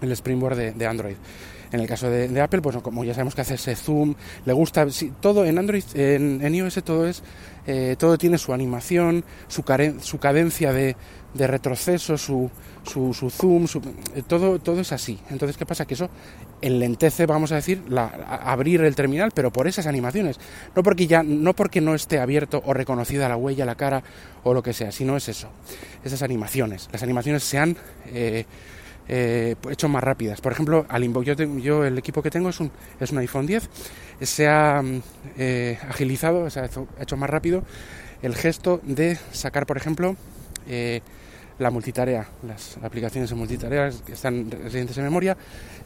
el 0.02 0.12
Springboard 0.12 0.74
de, 0.74 0.88
Android. 0.88 1.16
En 1.72 1.80
el 1.80 1.88
caso 1.88 2.10
de, 2.10 2.42
Apple, 2.42 2.62
pues 2.62 2.78
como 2.78 3.04
ya 3.04 3.14
sabemos 3.14 3.36
que 3.36 3.42
hace 3.42 3.54
ese 3.54 3.76
zoom, 3.76 4.16
le 4.46 4.54
gusta, 4.54 4.88
todo 5.22 5.46
en 5.46 5.60
Android, 5.60 5.84
en, 5.94 6.44
en 6.44 6.56
iOS 6.56 6.82
todo 6.84 7.08
es, 7.08 7.22
eh, 7.68 7.96
todo 8.00 8.18
tiene 8.18 8.40
su 8.40 8.54
animación, 8.54 9.24
su, 9.48 9.62
caren- 9.62 10.00
su 10.00 10.18
cadencia 10.18 10.74
de, 10.74 10.96
de 11.34 11.48
retroceso, 11.48 12.18
su, 12.18 12.50
su, 12.84 13.14
su 13.14 13.30
zoom, 13.30 13.68
su- 13.68 13.82
eh, 14.16 14.24
todo, 14.28 14.60
todo 14.60 14.82
es 14.82 14.92
así. 14.92 15.20
Entonces, 15.30 15.58
¿qué 15.58 15.66
pasa? 15.66 15.86
Que 15.86 15.94
eso 15.94 16.10
enlentece, 16.62 17.26
vamos 17.26 17.52
a 17.52 17.56
decir, 17.56 17.84
la, 17.88 18.08
abrir 18.44 18.82
el 18.82 18.96
terminal, 18.96 19.32
pero 19.34 19.52
por 19.52 19.68
esas 19.68 19.86
animaciones. 19.88 20.40
No 20.76 20.84
porque 20.84 21.08
ya, 21.08 21.24
no 21.24 21.54
porque 21.54 21.82
no 21.82 21.96
esté 21.96 22.20
abierto 22.20 22.62
o 22.66 22.74
reconocida 22.74 23.30
la 23.30 23.38
huella, 23.38 23.66
la 23.66 23.76
cara 23.76 24.04
o 24.44 24.54
lo 24.54 24.64
que 24.64 24.74
sea, 24.74 24.92
sino 24.92 25.16
es 25.18 25.30
eso, 25.30 25.50
esas 26.04 26.22
animaciones. 26.24 26.90
Las 26.92 27.04
animaciones 27.04 27.44
se 27.44 27.58
han 27.60 27.78
eh, 28.08 28.46
eh, 29.08 29.56
hecho 29.70 29.88
más 29.90 30.04
rápidas. 30.04 30.42
Por 30.42 30.52
ejemplo, 30.52 30.86
al 30.90 31.04
yo, 31.24 31.34
yo 31.34 31.86
el 31.86 31.98
equipo 31.98 32.22
que 32.22 32.30
tengo 32.32 32.50
es 32.50 32.60
un, 32.60 32.72
es 33.00 33.12
un 33.12 33.18
iPhone 33.20 33.46
10, 33.46 33.70
se 34.22 34.48
ha 34.48 34.82
mm, 34.82 35.02
eh, 35.38 35.80
agilizado, 35.90 36.50
se 36.50 36.60
ha 36.60 36.66
hecho, 36.66 36.88
hecho 37.00 37.18
más 37.18 37.30
rápido 37.30 37.64
el 38.22 38.36
gesto 38.36 38.82
de 38.84 39.18
sacar, 39.32 39.66
por 39.66 39.78
ejemplo, 39.78 40.16
eh, 40.68 41.02
la 41.60 41.70
multitarea, 41.70 42.28
las 42.48 42.78
aplicaciones 42.82 43.30
de 43.30 43.36
multitarea 43.36 43.92
que 44.06 44.14
están 44.14 44.50
residentes 44.50 44.98
en 44.98 45.04
memoria, 45.04 45.38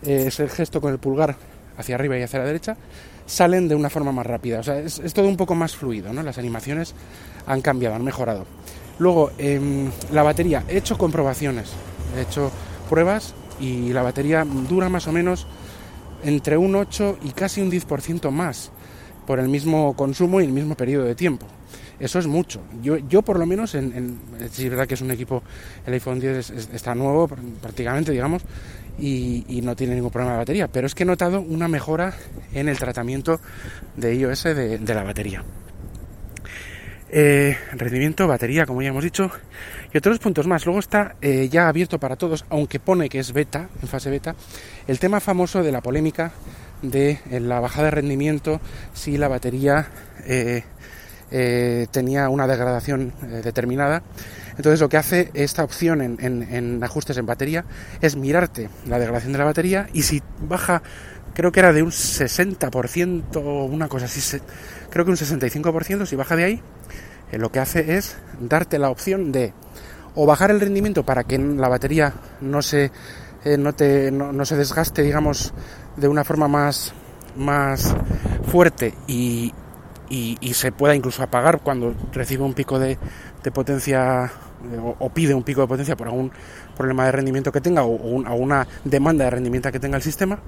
eh, 0.03 0.25
es 0.27 0.39
el 0.39 0.49
gesto 0.49 0.79
con 0.79 0.93
el 0.93 0.99
pulgar 0.99 1.35
hacia 1.77 1.95
arriba 1.95 2.17
y 2.17 2.21
hacia 2.21 2.39
la 2.39 2.45
derecha, 2.45 2.77
salen 3.25 3.67
de 3.67 3.75
una 3.75 3.89
forma 3.89 4.11
más 4.11 4.25
rápida. 4.25 4.59
O 4.59 4.63
sea, 4.63 4.79
es, 4.79 5.01
todo 5.13 5.27
un 5.27 5.37
poco 5.37 5.55
más 5.55 5.75
fluido, 5.75 6.13
¿no? 6.13 6.21
Las 6.21 6.37
animaciones 6.37 6.93
han 7.47 7.61
cambiado, 7.61 7.95
han 7.95 8.03
mejorado. 8.03 8.45
Luego, 8.99 9.31
em, 9.37 9.89
la 10.11 10.21
batería, 10.21 10.63
he 10.67 10.77
hecho 10.77 10.97
comprobaciones, 10.97 11.71
he 12.15 12.21
hecho 12.21 12.51
pruebas 12.89 13.33
y 13.59 13.91
la 13.91 14.03
batería 14.03 14.45
dura 14.45 14.89
más 14.89 15.07
o 15.07 15.11
menos 15.11 15.47
entre 16.23 16.57
un 16.57 16.75
8 16.75 17.17
y 17.23 17.31
casi 17.31 17.61
un 17.61 17.71
10% 17.71 18.29
más 18.31 18.71
por 19.25 19.39
el 19.39 19.49
mismo 19.49 19.95
consumo 19.95 20.41
y 20.41 20.45
el 20.45 20.51
mismo 20.51 20.75
periodo 20.75 21.05
de 21.05 21.15
tiempo. 21.15 21.47
Eso 22.00 22.19
es 22.19 22.27
mucho. 22.27 22.62
Yo, 22.81 22.97
yo 22.97 23.21
por 23.21 23.39
lo 23.39 23.45
menos, 23.45 23.75
en, 23.75 23.93
en, 23.95 24.19
es 24.43 24.69
verdad 24.69 24.88
que 24.88 24.95
es 24.95 25.01
un 25.01 25.12
equipo, 25.12 25.43
el 25.85 25.93
iPhone 25.93 26.19
10 26.19 26.38
es- 26.38 26.50
es- 26.50 26.69
está 26.73 26.95
nuevo 26.95 27.27
pr- 27.29 27.38
prácticamente, 27.62 28.12
digamos, 28.12 28.41
y, 29.00 29.45
no 29.63 29.75
tiene 29.75 29.95
ningún 29.95 30.12
problema 30.12 30.33
de 30.33 30.38
batería, 30.39 30.67
pero 30.67 30.85
es 30.88 30.93
que 30.95 31.03
he 31.03 31.05
notado 31.05 31.41
una 31.41 31.67
mejora 31.67 32.13
en 32.53 32.67
el 32.69 32.77
tratamiento 32.77 33.39
de 33.95 34.15
iOS 34.15 34.43
de, 34.43 34.79
la 34.93 35.03
batería. 35.03 35.43
Eh, 37.15 37.55
rendimiento, 37.73 38.27
batería, 38.27 38.65
como 38.65 38.81
ya 38.81 38.89
hemos 38.89 39.03
dicho, 39.03 39.29
y 39.93 39.97
otros 39.97 40.17
puntos 40.17 40.47
más. 40.47 40.65
Luego 40.65 40.79
está 40.79 41.15
eh, 41.21 41.47
ya 41.50 41.67
abierto 41.67 42.00
para 42.00 42.15
todos, 42.15 42.43
aunque 42.50 42.79
pone 42.79 43.07
que 43.07 43.19
es 43.19 43.33
beta, 43.33 43.69
en 43.81 43.88
fase 43.88 44.09
beta, 44.09 44.35
el 44.88 44.97
tema 44.97 45.19
famoso 45.19 45.62
de 45.62 45.71
la 45.71 45.81
polémica 45.81 46.31
de 46.81 47.19
eh, 47.29 47.39
la 47.39 47.59
bajada 47.59 47.85
de 47.85 47.91
rendimiento 47.91 48.59
si 48.93 49.17
la 49.17 49.27
batería 49.27 49.88
eh, 51.35 51.87
tenía 51.89 52.29
una 52.29 52.45
degradación 52.45 53.11
eh, 53.23 53.41
determinada. 53.43 54.03
Entonces 54.55 54.79
lo 54.79 54.87
que 54.87 54.97
hace 54.97 55.31
esta 55.33 55.63
opción 55.63 55.99
en, 55.99 56.83
ajustes 56.83 57.17
en 57.17 57.25
batería 57.25 57.65
es 58.01 58.15
mirarte 58.15 58.69
la 58.85 58.99
degradación 58.99 59.31
de 59.31 59.39
la 59.39 59.45
batería 59.45 59.89
y 59.93 60.03
si 60.03 60.21
baja, 60.47 60.83
creo 61.33 61.51
que 61.51 61.59
era 61.59 61.73
de 61.73 61.81
un 61.81 61.89
60% 61.89 63.37
o 63.37 63.65
una 63.65 63.87
cosa 63.87 64.05
así, 64.05 64.39
creo 64.91 65.05
que 65.05 65.11
un 65.11 65.17
65%, 65.17 66.05
si 66.05 66.15
baja 66.15 66.35
de 66.35 66.43
ahí, 66.43 66.61
eh, 67.31 67.39
lo 67.39 67.51
que 67.51 67.59
hace 67.59 67.97
es 67.97 68.15
darte 68.39 68.77
la 68.77 68.91
opción 68.91 69.31
de 69.31 69.53
o 70.13 70.27
bajar 70.27 70.51
el 70.51 70.59
rendimiento 70.59 71.03
para 71.03 71.23
que 71.23 71.39
la 71.39 71.67
batería 71.67 72.13
no 72.41 72.61
se, 72.61 72.91
no 73.57 73.73
te, 73.73 74.11
no 74.11 74.45
se 74.45 74.55
desgaste, 74.55 75.01
digamos, 75.01 75.51
de 75.97 76.07
una 76.07 76.23
forma 76.23 76.47
más, 76.47 76.93
más 77.35 77.95
fuerte 78.45 78.93
y, 79.07 79.51
y, 80.13 80.38
y 80.41 80.53
se 80.53 80.72
pueda 80.72 80.96
incluso 80.96 81.24
apagar 81.24 81.62
cuando 81.62 81.96
recibe 82.12 82.43
un 82.43 82.53
pico 82.53 82.77
de, 82.77 82.98
de 83.43 83.51
potencia 83.51 84.25
eh, 84.72 84.77
o, 84.77 84.96
o 85.00 85.10
pide 85.10 85.34
un 85.34 85.43
pico 85.43 85.62
de 85.62 85.67
potencia 85.67 85.96
por 85.96 86.08
algún 86.08 86.32
problema 86.77 87.05
de 87.05 87.12
rendimiento 87.13 87.51
que 87.51 87.62
tenga 87.62 87.84
o, 87.84 87.96
o 87.96 88.08
un- 88.10 88.27
o 88.27 88.36
una 88.36 88.67
demanda 88.84 89.25
de 89.25 89.32
rendimiento 89.32 89.72
que 89.72 89.79
tenga 89.79 89.98
el 89.98 90.03
sistema, 90.03 90.39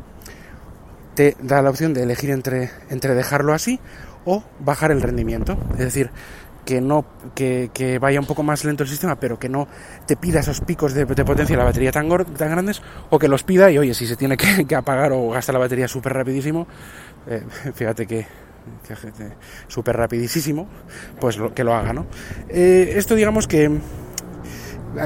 te 1.15 1.35
da 1.41 1.61
la 1.61 1.69
opción 1.69 1.93
de 1.93 2.03
elegir 2.03 2.29
entre, 2.29 2.69
entre 2.89 3.15
dejarlo 3.15 3.53
así 3.53 3.79
o 4.25 4.43
bajar 4.59 4.91
el 4.91 5.01
rendimiento. 5.01 5.57
Es 5.73 5.79
decir, 5.79 6.09
que 6.65 6.81
no 6.81 7.05
que, 7.35 7.69
que 7.73 7.99
vaya 7.99 8.19
un 8.19 8.25
poco 8.25 8.41
más 8.43 8.65
lento 8.65 8.83
el 8.83 8.89
sistema, 8.89 9.15
pero 9.19 9.37
que 9.39 9.49
no 9.49 9.67
te 10.07 10.15
pida 10.15 10.39
esos 10.41 10.61
picos 10.61 10.93
de, 10.93 11.05
de 11.05 11.25
potencia 11.25 11.55
de 11.55 11.59
la 11.59 11.65
batería 11.65 11.91
tan, 11.91 12.09
tan 12.09 12.49
grandes, 12.51 12.81
o 13.09 13.19
que 13.19 13.27
los 13.27 13.43
pida 13.43 13.69
y 13.71 13.77
oye, 13.77 13.93
si 13.93 14.07
se 14.07 14.15
tiene 14.15 14.35
que, 14.35 14.65
que 14.65 14.75
apagar 14.75 15.11
o 15.11 15.29
gasta 15.29 15.53
la 15.53 15.59
batería 15.59 15.87
súper 15.87 16.13
rapidísimo, 16.13 16.67
eh, 17.27 17.43
fíjate 17.75 18.07
que, 18.07 18.25
súper 19.67 19.97
rapidísimo, 19.97 20.67
pues 21.19 21.37
lo, 21.37 21.53
que 21.53 21.63
lo 21.63 21.73
haga, 21.73 21.93
¿no? 21.93 22.05
Eh, 22.49 22.93
esto 22.95 23.15
digamos 23.15 23.47
que 23.47 23.79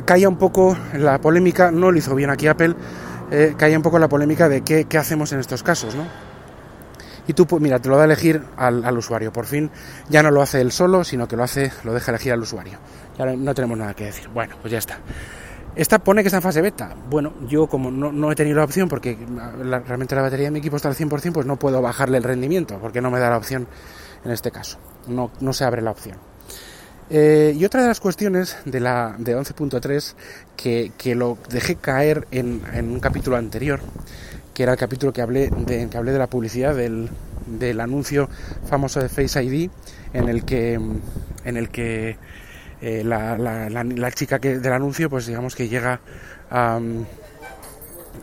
caía 0.06 0.30
un 0.30 0.38
poco 0.38 0.78
la 0.94 1.20
polémica, 1.20 1.72
no 1.72 1.92
lo 1.92 1.98
hizo 1.98 2.16
bien 2.16 2.30
aquí 2.30 2.48
Apple, 2.48 2.76
eh, 3.32 3.54
caía 3.58 3.78
un 3.78 3.84
poco 3.84 4.00
la 4.00 4.08
polémica 4.08 4.50
de 4.50 4.62
qué, 4.62 4.98
hacemos 4.98 5.32
en 5.32 5.40
estos 5.40 5.64
casos, 5.64 5.96
¿no? 5.96 6.06
Y 7.28 7.34
tú, 7.34 7.46
pues, 7.46 7.62
mira, 7.62 7.78
te 7.78 7.90
lo 7.90 7.96
da 7.96 8.04
a 8.04 8.06
elegir 8.06 8.42
al, 8.58 8.84
al 8.84 8.98
usuario. 8.98 9.32
Por 9.32 9.46
fin 9.46 9.70
ya 10.10 10.24
no 10.24 10.32
lo 10.32 10.42
hace 10.42 10.62
él 10.62 10.72
solo, 10.72 11.04
sino 11.04 11.28
que 11.28 11.36
lo 11.36 11.44
hace, 11.44 11.72
lo 11.84 11.94
deja 11.94 12.10
elegir 12.12 12.34
al 12.34 12.42
usuario. 12.42 12.80
Ya 13.20 13.26
no 13.26 13.54
tenemos 13.54 13.78
nada 13.78 13.94
que 13.94 14.06
decir. 14.06 14.30
Bueno, 14.30 14.56
pues 14.62 14.72
ya 14.72 14.80
está. 14.80 14.98
Esta 15.80 15.98
pone 15.98 16.24
que 16.24 16.28
está 16.28 16.40
en 16.40 16.44
fase 16.44 16.62
beta. 16.62 16.94
Bueno, 17.10 17.36
yo 17.48 17.68
como 17.68 17.90
no, 17.90 18.12
no 18.12 18.34
he 18.34 18.36
tenido 18.36 18.58
la 18.58 18.66
opción, 18.66 18.90
porque 18.90 19.18
realmente 19.88 20.14
la 20.14 20.22
batería 20.22 20.48
de 20.48 20.52
mi 20.52 20.60
equipo 20.60 20.76
está 20.76 20.90
al 20.90 20.96
100%, 20.96 21.32
pues 21.32 21.46
no 21.46 21.56
puedo 21.56 21.82
bajarle 21.82 22.18
el 22.18 22.24
rendimiento, 22.24 22.80
porque 22.82 23.00
no 23.00 23.10
me 23.10 23.18
da 23.18 23.30
la 23.30 23.38
opción 23.38 23.66
en 24.26 24.32
este 24.32 24.52
caso. 24.52 24.78
No, 25.08 25.32
no 25.40 25.54
se 25.54 25.64
abre 25.64 25.82
la 25.82 25.92
opción. 25.92 26.18
Eh, 27.10 27.56
y 27.58 27.64
otra 27.64 27.82
de 27.82 27.88
las 27.88 28.02
cuestiones 28.02 28.58
de 28.66 28.82
la 28.82 29.16
de 29.18 29.38
11.3 29.38 30.16
que, 30.58 30.92
que 30.98 31.16
lo 31.16 31.38
dejé 31.50 31.78
caer 31.78 32.28
en, 32.32 32.62
en 32.74 32.92
un 32.92 33.00
capítulo 33.00 33.38
anterior, 33.38 33.80
que 34.54 34.64
era 34.64 34.74
el 34.74 34.78
capítulo 34.78 35.14
que 35.14 35.22
hablé 35.22 35.50
de, 35.50 35.88
que 35.90 35.98
hablé 35.98 36.12
de 36.12 36.20
la 36.20 36.28
publicidad 36.28 36.76
del, 36.76 37.10
del 37.48 37.80
anuncio 37.80 38.28
famoso 38.70 39.00
de 39.00 39.08
Face 39.08 39.42
ID, 39.42 39.70
en 40.12 40.28
el 40.28 40.44
que, 40.44 40.74
en 40.74 41.56
el 41.56 41.70
que 41.70 42.18
eh, 42.82 43.04
la, 43.04 43.38
la- 43.38 43.70
la- 43.70 44.12
chica 44.12 44.40
que, 44.40 44.60
del 44.60 44.74
anuncio, 44.74 45.10
pues 45.10 45.28
digamos 45.28 45.56
que 45.56 45.68
llega 45.70 46.02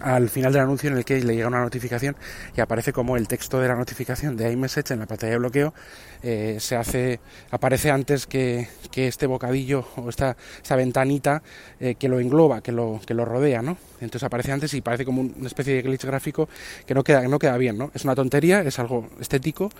al 0.02 0.28
final 0.28 0.52
del 0.52 0.62
anuncio 0.62 0.90
en 0.90 0.98
el 0.98 1.04
que 1.04 1.22
le 1.22 1.34
llega 1.34 1.48
una 1.48 1.60
notificación 1.62 2.16
y 2.56 2.60
aparece 2.60 2.92
como 2.92 3.16
el 3.16 3.28
texto 3.28 3.60
de 3.60 3.68
la 3.68 3.76
notificación 3.76 4.36
de 4.36 4.52
iMessage 4.52 4.92
en 4.92 4.98
la 5.00 5.06
pantalla 5.06 5.32
de 5.32 5.38
bloqueo 5.38 5.74
eh, 6.22 6.56
se 6.60 6.76
hace 6.76 7.20
aparece 7.50 7.90
antes 7.90 8.26
que, 8.26 8.68
que 8.90 9.06
este 9.08 9.26
bocadillo 9.26 9.86
o 9.96 10.08
esta, 10.08 10.36
esta 10.60 10.76
ventanita 10.76 11.42
eh, 11.80 11.94
que 11.94 12.08
lo 12.08 12.18
engloba, 12.20 12.60
que 12.62 12.72
lo, 12.72 13.00
que 13.06 13.14
lo 13.14 13.24
rodea, 13.24 13.62
¿no? 13.62 13.78
Entonces 14.00 14.24
aparece 14.24 14.52
antes 14.52 14.74
y 14.74 14.80
parece 14.80 15.04
como 15.04 15.22
una 15.22 15.46
especie 15.46 15.74
de 15.74 15.82
glitch 15.82 16.04
gráfico 16.04 16.48
que 16.84 16.94
no 16.94 17.02
queda, 17.04 17.22
no 17.28 17.38
queda 17.38 17.56
bien, 17.56 17.78
¿no? 17.78 17.90
Es 17.94 18.04
una 18.04 18.14
tontería, 18.14 18.60
es 18.62 18.78
algo 18.78 19.08
estético 19.20 19.70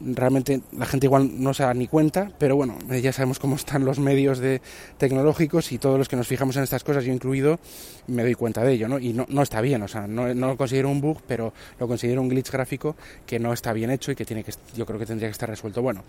realmente 0.00 0.60
la 0.76 0.86
gente 0.86 1.06
igual 1.06 1.42
no 1.42 1.54
se 1.54 1.62
da 1.62 1.74
ni 1.74 1.86
cuenta, 1.86 2.30
pero 2.38 2.56
bueno, 2.56 2.78
eh, 2.90 3.00
ya 3.00 3.12
sabemos 3.12 3.38
cómo 3.38 3.56
están 3.56 3.84
los 3.84 3.98
medios 3.98 4.38
de 4.38 4.60
tecnológicos 4.96 5.72
y 5.72 5.78
todos 5.78 5.98
los 5.98 6.08
que 6.08 6.16
nos 6.16 6.26
fijamos 6.26 6.56
en 6.56 6.62
estas 6.62 6.84
cosas, 6.84 7.04
yo 7.04 7.12
incluido, 7.12 7.58
me 8.06 8.22
doy 8.22 8.34
cuenta 8.34 8.62
de 8.62 8.72
ello, 8.72 8.88
¿no? 8.88 8.98
Y 8.98 9.12
no, 9.12 9.26
no 9.28 9.42
está 9.42 9.60
bien, 9.60 9.82
o 9.82 9.88
sea, 9.88 10.06
no, 10.06 10.32
no, 10.34 10.48
lo 10.48 10.56
considero 10.56 10.88
un 10.88 11.00
bug, 11.00 11.18
pero 11.26 11.52
lo 11.78 11.88
considero 11.88 12.22
un 12.22 12.28
glitch 12.28 12.50
gráfico 12.50 12.96
que 13.26 13.38
no 13.38 13.52
está 13.52 13.72
bien 13.72 13.90
hecho 13.90 14.12
y 14.12 14.14
que 14.14 14.24
tiene 14.24 14.44
que, 14.44 14.52
yo 14.76 14.86
creo 14.86 14.98
que 14.98 15.06
tendría 15.06 15.28
que 15.28 15.32
estar 15.32 15.48
resuelto. 15.48 15.82
Bueno, 15.82 16.04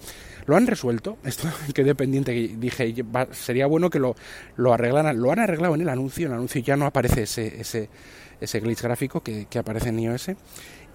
lo 0.45 0.55
han 0.55 0.67
resuelto, 0.67 1.17
esto 1.23 1.47
quedé 1.73 1.95
pendiente, 1.95 2.31
dije, 2.31 2.93
sería 3.31 3.67
bueno 3.67 3.89
que 3.89 3.99
lo, 3.99 4.15
lo 4.55 4.73
arreglaran, 4.73 5.19
lo 5.19 5.31
han 5.31 5.39
arreglado 5.39 5.75
en 5.75 5.81
el 5.81 5.89
anuncio, 5.89 6.25
en 6.25 6.33
el 6.33 6.37
anuncio 6.37 6.61
ya 6.61 6.77
no 6.77 6.85
aparece 6.85 7.23
ese, 7.23 7.61
ese, 7.61 7.89
ese 8.41 8.59
glitch 8.59 8.81
gráfico 8.81 9.21
que, 9.21 9.45
que 9.45 9.59
aparece 9.59 9.89
en 9.89 9.99
iOS 9.99 10.31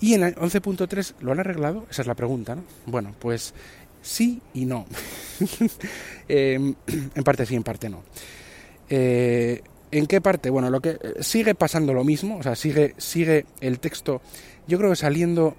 y 0.00 0.14
en 0.14 0.22
11.3 0.22 1.14
lo 1.20 1.32
han 1.32 1.40
arreglado, 1.40 1.86
esa 1.90 2.02
es 2.02 2.08
la 2.08 2.14
pregunta, 2.14 2.54
¿no? 2.54 2.64
Bueno, 2.86 3.14
pues 3.18 3.54
sí 4.02 4.40
y 4.52 4.66
no. 4.66 4.86
eh, 6.28 6.74
en 7.14 7.24
parte 7.24 7.46
sí, 7.46 7.54
en 7.54 7.62
parte 7.62 7.88
no. 7.88 8.02
Eh, 8.88 9.62
¿En 9.90 10.06
qué 10.06 10.20
parte? 10.20 10.50
Bueno, 10.50 10.70
lo 10.70 10.80
que 10.80 10.98
sigue 11.20 11.54
pasando 11.54 11.94
lo 11.94 12.02
mismo, 12.02 12.38
o 12.38 12.42
sea, 12.42 12.56
sigue, 12.56 12.94
sigue 12.98 13.46
el 13.60 13.78
texto, 13.78 14.20
yo 14.66 14.76
creo 14.76 14.90
que 14.90 14.96
saliendo, 14.96 15.56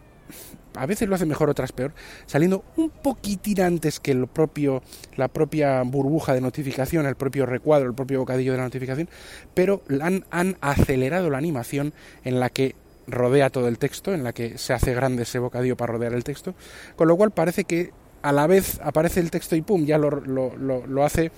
a 0.77 0.85
veces 0.85 1.07
lo 1.07 1.15
hace 1.15 1.25
mejor, 1.25 1.49
otras 1.49 1.71
peor, 1.71 1.93
saliendo 2.25 2.63
un 2.77 2.89
poquitín 2.89 3.61
antes 3.61 3.99
que 3.99 4.11
el 4.11 4.27
propio, 4.27 4.81
la 5.15 5.27
propia 5.27 5.81
burbuja 5.83 6.33
de 6.33 6.41
notificación, 6.41 7.05
el 7.05 7.15
propio 7.15 7.45
recuadro, 7.45 7.87
el 7.87 7.95
propio 7.95 8.19
bocadillo 8.19 8.51
de 8.51 8.57
la 8.57 8.63
notificación, 8.65 9.09
pero 9.53 9.81
han, 10.01 10.57
acelerado 10.61 11.29
la 11.29 11.37
animación 11.37 11.93
en 12.23 12.39
la 12.39 12.49
que 12.49 12.75
rodea 13.07 13.49
todo 13.49 13.67
el 13.67 13.77
texto, 13.77 14.13
en 14.13 14.23
la 14.23 14.33
que 14.33 14.57
se 14.57 14.73
hace 14.73 14.93
grande 14.93 15.23
ese 15.23 15.39
bocadillo 15.39 15.77
para 15.77 15.93
rodear 15.93 16.13
el 16.13 16.23
texto, 16.23 16.55
con 16.95 17.07
lo 17.07 17.15
cual 17.15 17.31
parece 17.31 17.65
que 17.65 17.91
a 18.21 18.31
la 18.31 18.47
vez 18.47 18.79
aparece 18.83 19.19
el 19.19 19.29
texto 19.29 19.55
y 19.55 19.61
pum, 19.61 19.85
ya 19.85 19.97
lo, 19.97 20.09
lo, 20.09 20.55
lo, 20.57 20.87
lo 20.87 21.03
hace 21.03 21.31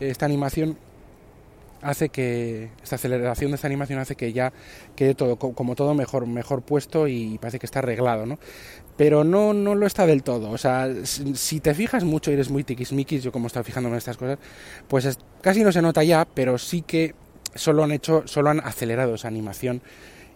esta 0.00 0.24
animación 0.24 0.78
hace 1.82 2.08
que 2.10 2.70
esta 2.82 2.96
aceleración 2.96 3.50
de 3.50 3.54
esta 3.54 3.66
animación 3.66 3.98
hace 3.98 4.14
que 4.14 4.32
ya 4.32 4.52
quede 4.96 5.14
todo 5.14 5.36
como 5.36 5.74
todo 5.74 5.94
mejor 5.94 6.26
mejor 6.26 6.62
puesto 6.62 7.08
y 7.08 7.38
parece 7.38 7.58
que 7.58 7.66
está 7.66 7.78
arreglado 7.78 8.26
no 8.26 8.38
pero 8.96 9.24
no 9.24 9.54
no 9.54 9.74
lo 9.74 9.86
está 9.86 10.04
del 10.04 10.22
todo. 10.22 10.50
O 10.50 10.58
sea 10.58 10.88
si 11.04 11.60
te 11.60 11.74
fijas 11.74 12.04
mucho 12.04 12.30
eres 12.30 12.50
muy 12.50 12.64
tiquismiquis 12.64 13.22
yo 13.22 13.32
como 13.32 13.46
estaba 13.46 13.64
fijándome 13.64 13.94
en 13.94 13.98
estas 13.98 14.16
cosas 14.16 14.38
pues 14.88 15.04
es, 15.06 15.18
casi 15.40 15.62
no 15.64 15.72
se 15.72 15.80
nota 15.80 16.04
ya 16.04 16.26
pero 16.26 16.58
sí 16.58 16.82
que 16.82 17.14
solo 17.54 17.82
han 17.82 17.92
hecho 17.92 18.24
solo 18.26 18.50
han 18.50 18.60
acelerado 18.60 19.14
esa 19.14 19.28
animación 19.28 19.80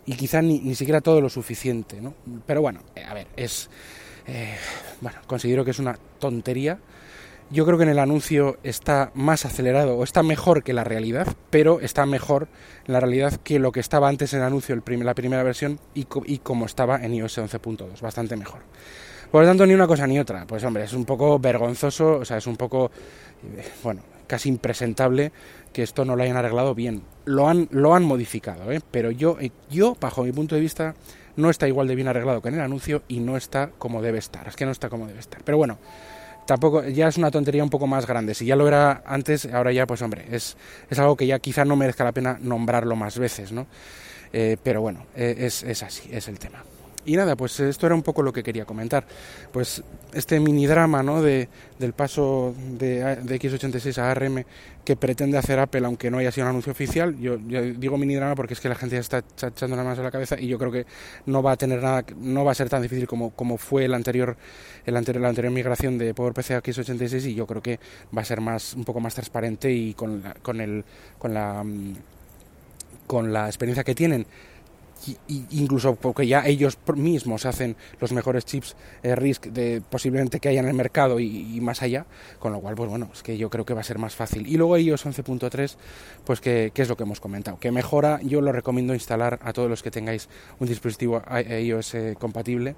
y 0.06 0.14
quizá 0.14 0.42
ni, 0.42 0.60
ni 0.60 0.74
siquiera 0.74 1.00
todo 1.00 1.20
lo 1.20 1.28
suficiente 1.28 2.00
no 2.00 2.14
pero 2.46 2.62
bueno 2.62 2.80
a 3.06 3.14
ver 3.14 3.26
es 3.36 3.68
eh, 4.26 4.54
bueno 5.00 5.18
considero 5.26 5.64
que 5.64 5.72
es 5.72 5.78
una 5.78 5.98
tontería 6.18 6.78
yo 7.50 7.64
creo 7.66 7.78
que 7.78 7.84
en 7.84 7.90
el 7.90 7.98
anuncio 7.98 8.58
está 8.62 9.10
más 9.14 9.44
acelerado 9.44 9.96
o 9.96 10.04
está 10.04 10.22
mejor 10.22 10.62
que 10.62 10.72
la 10.72 10.84
realidad, 10.84 11.28
pero 11.50 11.80
está 11.80 12.06
mejor 12.06 12.48
la 12.86 13.00
realidad 13.00 13.34
que 13.42 13.58
lo 13.58 13.72
que 13.72 13.80
estaba 13.80 14.08
antes 14.08 14.32
en 14.32 14.40
el 14.40 14.46
anuncio, 14.46 14.74
el 14.74 14.82
prim 14.82 15.02
la 15.02 15.14
primera 15.14 15.42
versión, 15.42 15.78
y, 15.94 16.04
co 16.04 16.22
y 16.26 16.38
como 16.38 16.66
estaba 16.66 16.96
en 16.96 17.14
iOS 17.14 17.38
11.2, 17.38 18.00
bastante 18.00 18.36
mejor. 18.36 18.60
Por 19.30 19.42
lo 19.42 19.48
tanto, 19.48 19.66
ni 19.66 19.74
una 19.74 19.86
cosa 19.86 20.06
ni 20.06 20.18
otra. 20.18 20.46
Pues 20.46 20.62
hombre, 20.62 20.84
es 20.84 20.92
un 20.92 21.04
poco 21.04 21.38
vergonzoso, 21.38 22.18
o 22.18 22.24
sea, 22.24 22.36
es 22.36 22.46
un 22.46 22.56
poco, 22.56 22.90
bueno, 23.82 24.02
casi 24.26 24.48
impresentable 24.48 25.32
que 25.72 25.82
esto 25.82 26.04
no 26.04 26.14
lo 26.14 26.22
hayan 26.22 26.36
arreglado 26.36 26.74
bien. 26.74 27.02
Lo 27.24 27.48
han, 27.48 27.68
lo 27.72 27.94
han 27.94 28.04
modificado, 28.04 28.70
¿eh? 28.70 28.80
pero 28.90 29.10
yo, 29.10 29.36
yo, 29.70 29.96
bajo 30.00 30.22
mi 30.22 30.32
punto 30.32 30.54
de 30.54 30.60
vista, 30.60 30.94
no 31.36 31.50
está 31.50 31.66
igual 31.66 31.88
de 31.88 31.96
bien 31.96 32.08
arreglado 32.08 32.40
que 32.40 32.48
en 32.48 32.54
el 32.54 32.60
anuncio 32.60 33.02
y 33.08 33.20
no 33.20 33.36
está 33.36 33.70
como 33.76 34.02
debe 34.02 34.18
estar. 34.18 34.46
Es 34.46 34.56
que 34.56 34.66
no 34.66 34.70
está 34.70 34.88
como 34.88 35.06
debe 35.06 35.18
estar. 35.18 35.42
Pero 35.42 35.58
bueno, 35.58 35.78
tampoco 36.46 36.84
ya 36.84 37.08
es 37.08 37.16
una 37.16 37.30
tontería 37.30 37.62
un 37.62 37.70
poco 37.70 37.86
más 37.86 38.06
grande. 38.06 38.34
Si 38.34 38.46
ya 38.46 38.56
lo 38.56 38.66
era 38.68 39.02
antes, 39.06 39.46
ahora 39.46 39.72
ya, 39.72 39.86
pues 39.86 40.02
hombre, 40.02 40.26
es, 40.30 40.56
es 40.90 40.98
algo 40.98 41.16
que 41.16 41.26
ya 41.26 41.38
quizá 41.38 41.64
no 41.64 41.76
merezca 41.76 42.04
la 42.04 42.12
pena 42.12 42.38
nombrarlo 42.40 42.96
más 42.96 43.18
veces, 43.18 43.52
¿no? 43.52 43.66
Eh, 44.32 44.56
pero 44.62 44.80
bueno, 44.80 45.06
es, 45.14 45.62
es 45.62 45.82
así, 45.82 46.10
es 46.12 46.26
el 46.28 46.38
tema. 46.38 46.64
Y 47.06 47.16
nada, 47.16 47.36
pues 47.36 47.60
esto 47.60 47.86
era 47.86 47.94
un 47.94 48.02
poco 48.02 48.22
lo 48.22 48.32
que 48.32 48.42
quería 48.42 48.64
comentar. 48.64 49.04
Pues 49.52 49.82
este 50.14 50.40
mini 50.40 50.66
drama 50.66 51.02
¿no? 51.02 51.20
de, 51.20 51.48
del 51.78 51.92
paso 51.92 52.54
de, 52.56 53.16
de, 53.16 53.40
X86 53.40 53.98
a 53.98 54.10
ARM 54.10 54.44
que 54.84 54.96
pretende 54.96 55.36
hacer 55.36 55.58
Apple, 55.58 55.84
aunque 55.84 56.10
no 56.10 56.18
haya 56.18 56.30
sido 56.30 56.46
un 56.46 56.50
anuncio 56.50 56.72
oficial. 56.72 57.18
Yo, 57.18 57.36
digo 57.36 57.98
mini 57.98 58.14
drama 58.14 58.34
porque 58.34 58.54
es 58.54 58.60
que 58.60 58.68
la 58.68 58.74
gente 58.74 58.96
ya 58.96 59.00
está 59.00 59.18
echando 59.18 59.76
las 59.76 59.84
manos 59.84 59.98
a 59.98 60.02
la 60.02 60.10
cabeza 60.10 60.38
y 60.38 60.46
yo 60.46 60.58
creo 60.58 60.72
que 60.72 60.86
no 61.26 61.42
va 61.42 61.52
a 61.52 61.56
tener 61.56 61.82
nada, 61.82 62.04
no 62.16 62.44
va 62.44 62.52
a 62.52 62.54
ser 62.54 62.68
tan 62.68 62.82
difícil 62.82 63.06
como, 63.06 63.30
como 63.30 63.58
fue 63.58 63.84
el 63.84 63.94
anterior, 63.94 64.36
el 64.86 64.96
anterior, 64.96 65.22
la 65.22 65.28
anterior 65.28 65.52
migración 65.52 65.98
de 65.98 66.14
PowerPC 66.14 66.50
a 66.52 66.62
X86 66.62 67.30
y 67.30 67.34
yo 67.34 67.46
creo 67.46 67.62
que 67.62 67.80
va 68.16 68.22
a 68.22 68.24
ser 68.24 68.40
más, 68.40 68.74
un 68.74 68.84
poco 68.84 69.00
más 69.00 69.14
transparente 69.14 69.70
y 69.70 69.94
con 69.94 70.22
la, 70.22 70.34
con 70.34 70.60
el, 70.60 70.84
con 71.18 71.34
la, 71.34 71.64
con 73.06 73.32
la 73.32 73.46
experiencia 73.46 73.84
que 73.84 73.94
tienen 73.94 74.26
incluso 75.50 75.94
porque 75.94 76.26
ya 76.26 76.46
ellos 76.46 76.78
mismos 76.94 77.46
hacen 77.46 77.76
los 78.00 78.12
mejores 78.12 78.44
chips 78.44 78.76
eh, 79.02 79.14
RISC 79.14 79.46
de 79.46 79.82
posiblemente 79.88 80.40
que 80.40 80.48
haya 80.48 80.60
en 80.60 80.68
el 80.68 80.74
mercado 80.74 81.20
y, 81.20 81.56
y, 81.56 81.60
más 81.60 81.82
allá, 81.82 82.06
con 82.38 82.52
lo 82.52 82.60
cual, 82.60 82.74
pues 82.74 82.88
bueno, 82.90 83.10
es 83.12 83.22
que 83.22 83.36
yo 83.36 83.50
creo 83.50 83.64
que 83.64 83.74
va 83.74 83.80
a 83.80 83.84
ser 83.84 83.98
más 83.98 84.14
fácil. 84.14 84.46
Y 84.46 84.56
luego 84.56 84.76
iOS 84.76 85.06
11.3, 85.06 85.76
pues 86.24 86.40
que, 86.40 86.72
que, 86.74 86.82
es 86.82 86.88
lo 86.88 86.96
que 86.96 87.02
hemos 87.02 87.20
comentado, 87.20 87.58
que 87.58 87.70
mejora, 87.70 88.20
yo 88.22 88.40
lo 88.40 88.52
recomiendo 88.52 88.94
instalar 88.94 89.38
a 89.42 89.52
todos 89.52 89.68
los 89.68 89.82
que 89.82 89.90
tengáis 89.90 90.28
un 90.58 90.68
dispositivo 90.68 91.22
iOS 91.30 91.94
eh, 91.94 92.16
compatible. 92.18 92.76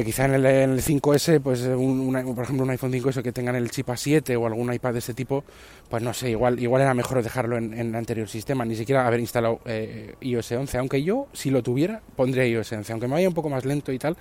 Quizá 0.00 0.24
en 0.24 0.34
el, 0.34 0.46
en 0.46 0.70
el 0.70 0.82
5S, 0.82 1.40
pues 1.40 1.60
un, 1.62 2.12
por 2.34 2.44
ejemplo 2.44 2.64
un 2.64 2.70
iPhone 2.70 2.92
5S 2.92 3.22
que 3.22 3.32
tengan 3.32 3.56
el 3.56 3.70
chip 3.70 3.88
A7 3.88 4.40
o 4.40 4.46
algún 4.46 4.72
iPad 4.72 4.94
de 4.94 5.00
este 5.00 5.12
tipo, 5.12 5.44
pues 5.90 6.02
no 6.02 6.14
sé, 6.14 6.30
igual, 6.30 6.58
igual 6.58 6.80
era 6.80 6.94
mejor 6.94 7.22
dejarlo 7.22 7.58
en, 7.58 7.74
en 7.74 7.88
el 7.88 7.94
anterior 7.94 8.28
sistema, 8.28 8.64
ni 8.64 8.74
siquiera 8.74 9.06
haber 9.06 9.20
instalado 9.20 9.60
eh, 9.66 10.14
iOS 10.20 10.52
11, 10.52 10.78
aunque 10.78 11.02
yo, 11.02 11.28
si 11.34 11.50
lo 11.50 11.62
tuviera, 11.62 12.00
pondría 12.16 12.46
iOS 12.46 12.72
11, 12.72 12.92
aunque 12.92 13.06
me 13.06 13.14
vaya 13.14 13.28
un 13.28 13.34
poco 13.34 13.50
más 13.50 13.66
lento 13.66 13.92
y 13.92 13.98
tal, 13.98 14.16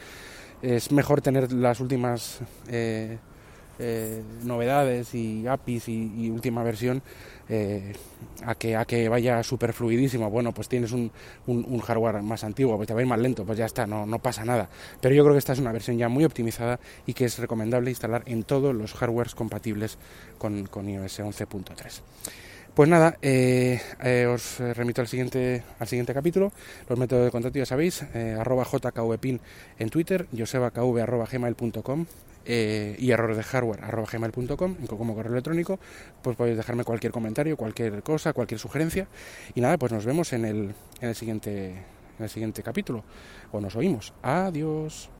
es 0.61 0.91
mejor 0.91 1.21
tener 1.21 1.51
las 1.53 1.79
últimas 1.79 2.39
eh, 2.69 3.17
eh, 3.79 4.21
novedades 4.43 5.13
y 5.15 5.47
APIs 5.47 5.89
y, 5.89 6.29
última 6.29 6.63
versión 6.63 7.01
eh, 7.49 7.93
a, 8.45 8.55
que, 8.55 8.75
a 8.75 8.85
que 8.85 9.09
vaya 9.09 9.41
súper 9.43 9.73
fluidísimo. 9.73 10.29
Bueno, 10.29 10.53
pues 10.53 10.69
tienes 10.69 10.91
un, 10.91 11.11
hardware 11.79 12.21
más 12.21 12.43
antiguo, 12.43 12.77
pues 12.77 12.87
te 12.87 12.93
va 12.93 13.01
a 13.01 13.05
más 13.05 13.19
lento, 13.19 13.45
pues 13.45 13.57
ya 13.57 13.65
está, 13.65 13.87
no, 13.87 14.05
no 14.05 14.19
pasa 14.19 14.45
nada. 14.45 14.69
Pero 14.99 15.15
yo 15.15 15.23
creo 15.23 15.33
que 15.33 15.39
esta 15.39 15.53
es 15.53 15.59
una 15.59 15.71
versión 15.71 15.97
ya 15.97 16.09
muy 16.09 16.25
optimizada 16.25 16.79
y 17.05 17.13
que 17.13 17.25
es 17.25 17.39
recomendable 17.39 17.89
instalar 17.89 18.23
en 18.25 18.43
todos 18.43 18.75
los 18.75 18.93
hardwares 18.93 19.35
compatibles 19.35 19.97
con, 20.37 20.67
iOS 20.87 21.19
11.3. 21.19 22.01
Pues 22.73 22.87
nada, 22.87 23.17
eh, 23.21 23.81
os 24.33 24.59
remito 24.59 25.01
al 25.01 25.07
siguiente, 25.07 25.63
al 25.79 25.87
siguiente 25.87 26.13
capítulo. 26.13 26.53
Los 26.87 26.97
métodos 26.97 27.25
de 27.25 27.31
contacto 27.31 27.59
ya 27.59 27.65
sabéis, 27.65 28.03
eh, 28.13 28.37
arroba 28.39 28.63
jkvpin 28.63 29.41
en 29.77 29.89
Twitter, 29.89 30.27
josebakv 30.31 30.99
arroba 30.99 31.27
eh, 32.45 32.95
y 32.99 33.11
errores 33.11 33.37
de 33.37 33.43
hardware 33.43 33.83
arroba 33.83 34.07
gmail.com 34.11 34.75
como 34.87 35.15
correo 35.15 35.31
electrónico. 35.31 35.79
Pues 36.21 36.35
podéis 36.35 36.57
dejarme 36.57 36.83
cualquier 36.83 37.11
comentario, 37.11 37.57
cualquier 37.57 38.03
cosa, 38.03 38.33
cualquier 38.33 38.59
sugerencia. 38.59 39.07
Y 39.55 39.61
nada, 39.61 39.77
pues 39.77 39.91
nos 39.91 40.05
vemos 40.05 40.33
en 40.33 40.45
el, 40.45 40.73
en 40.99 41.09
el, 41.09 41.15
siguiente, 41.15 41.69
en 42.17 42.23
el 42.23 42.29
siguiente 42.29 42.63
capítulo. 42.63 43.03
O 43.51 43.59
nos 43.59 43.75
oímos. 43.75 44.13
Adiós. 44.21 45.09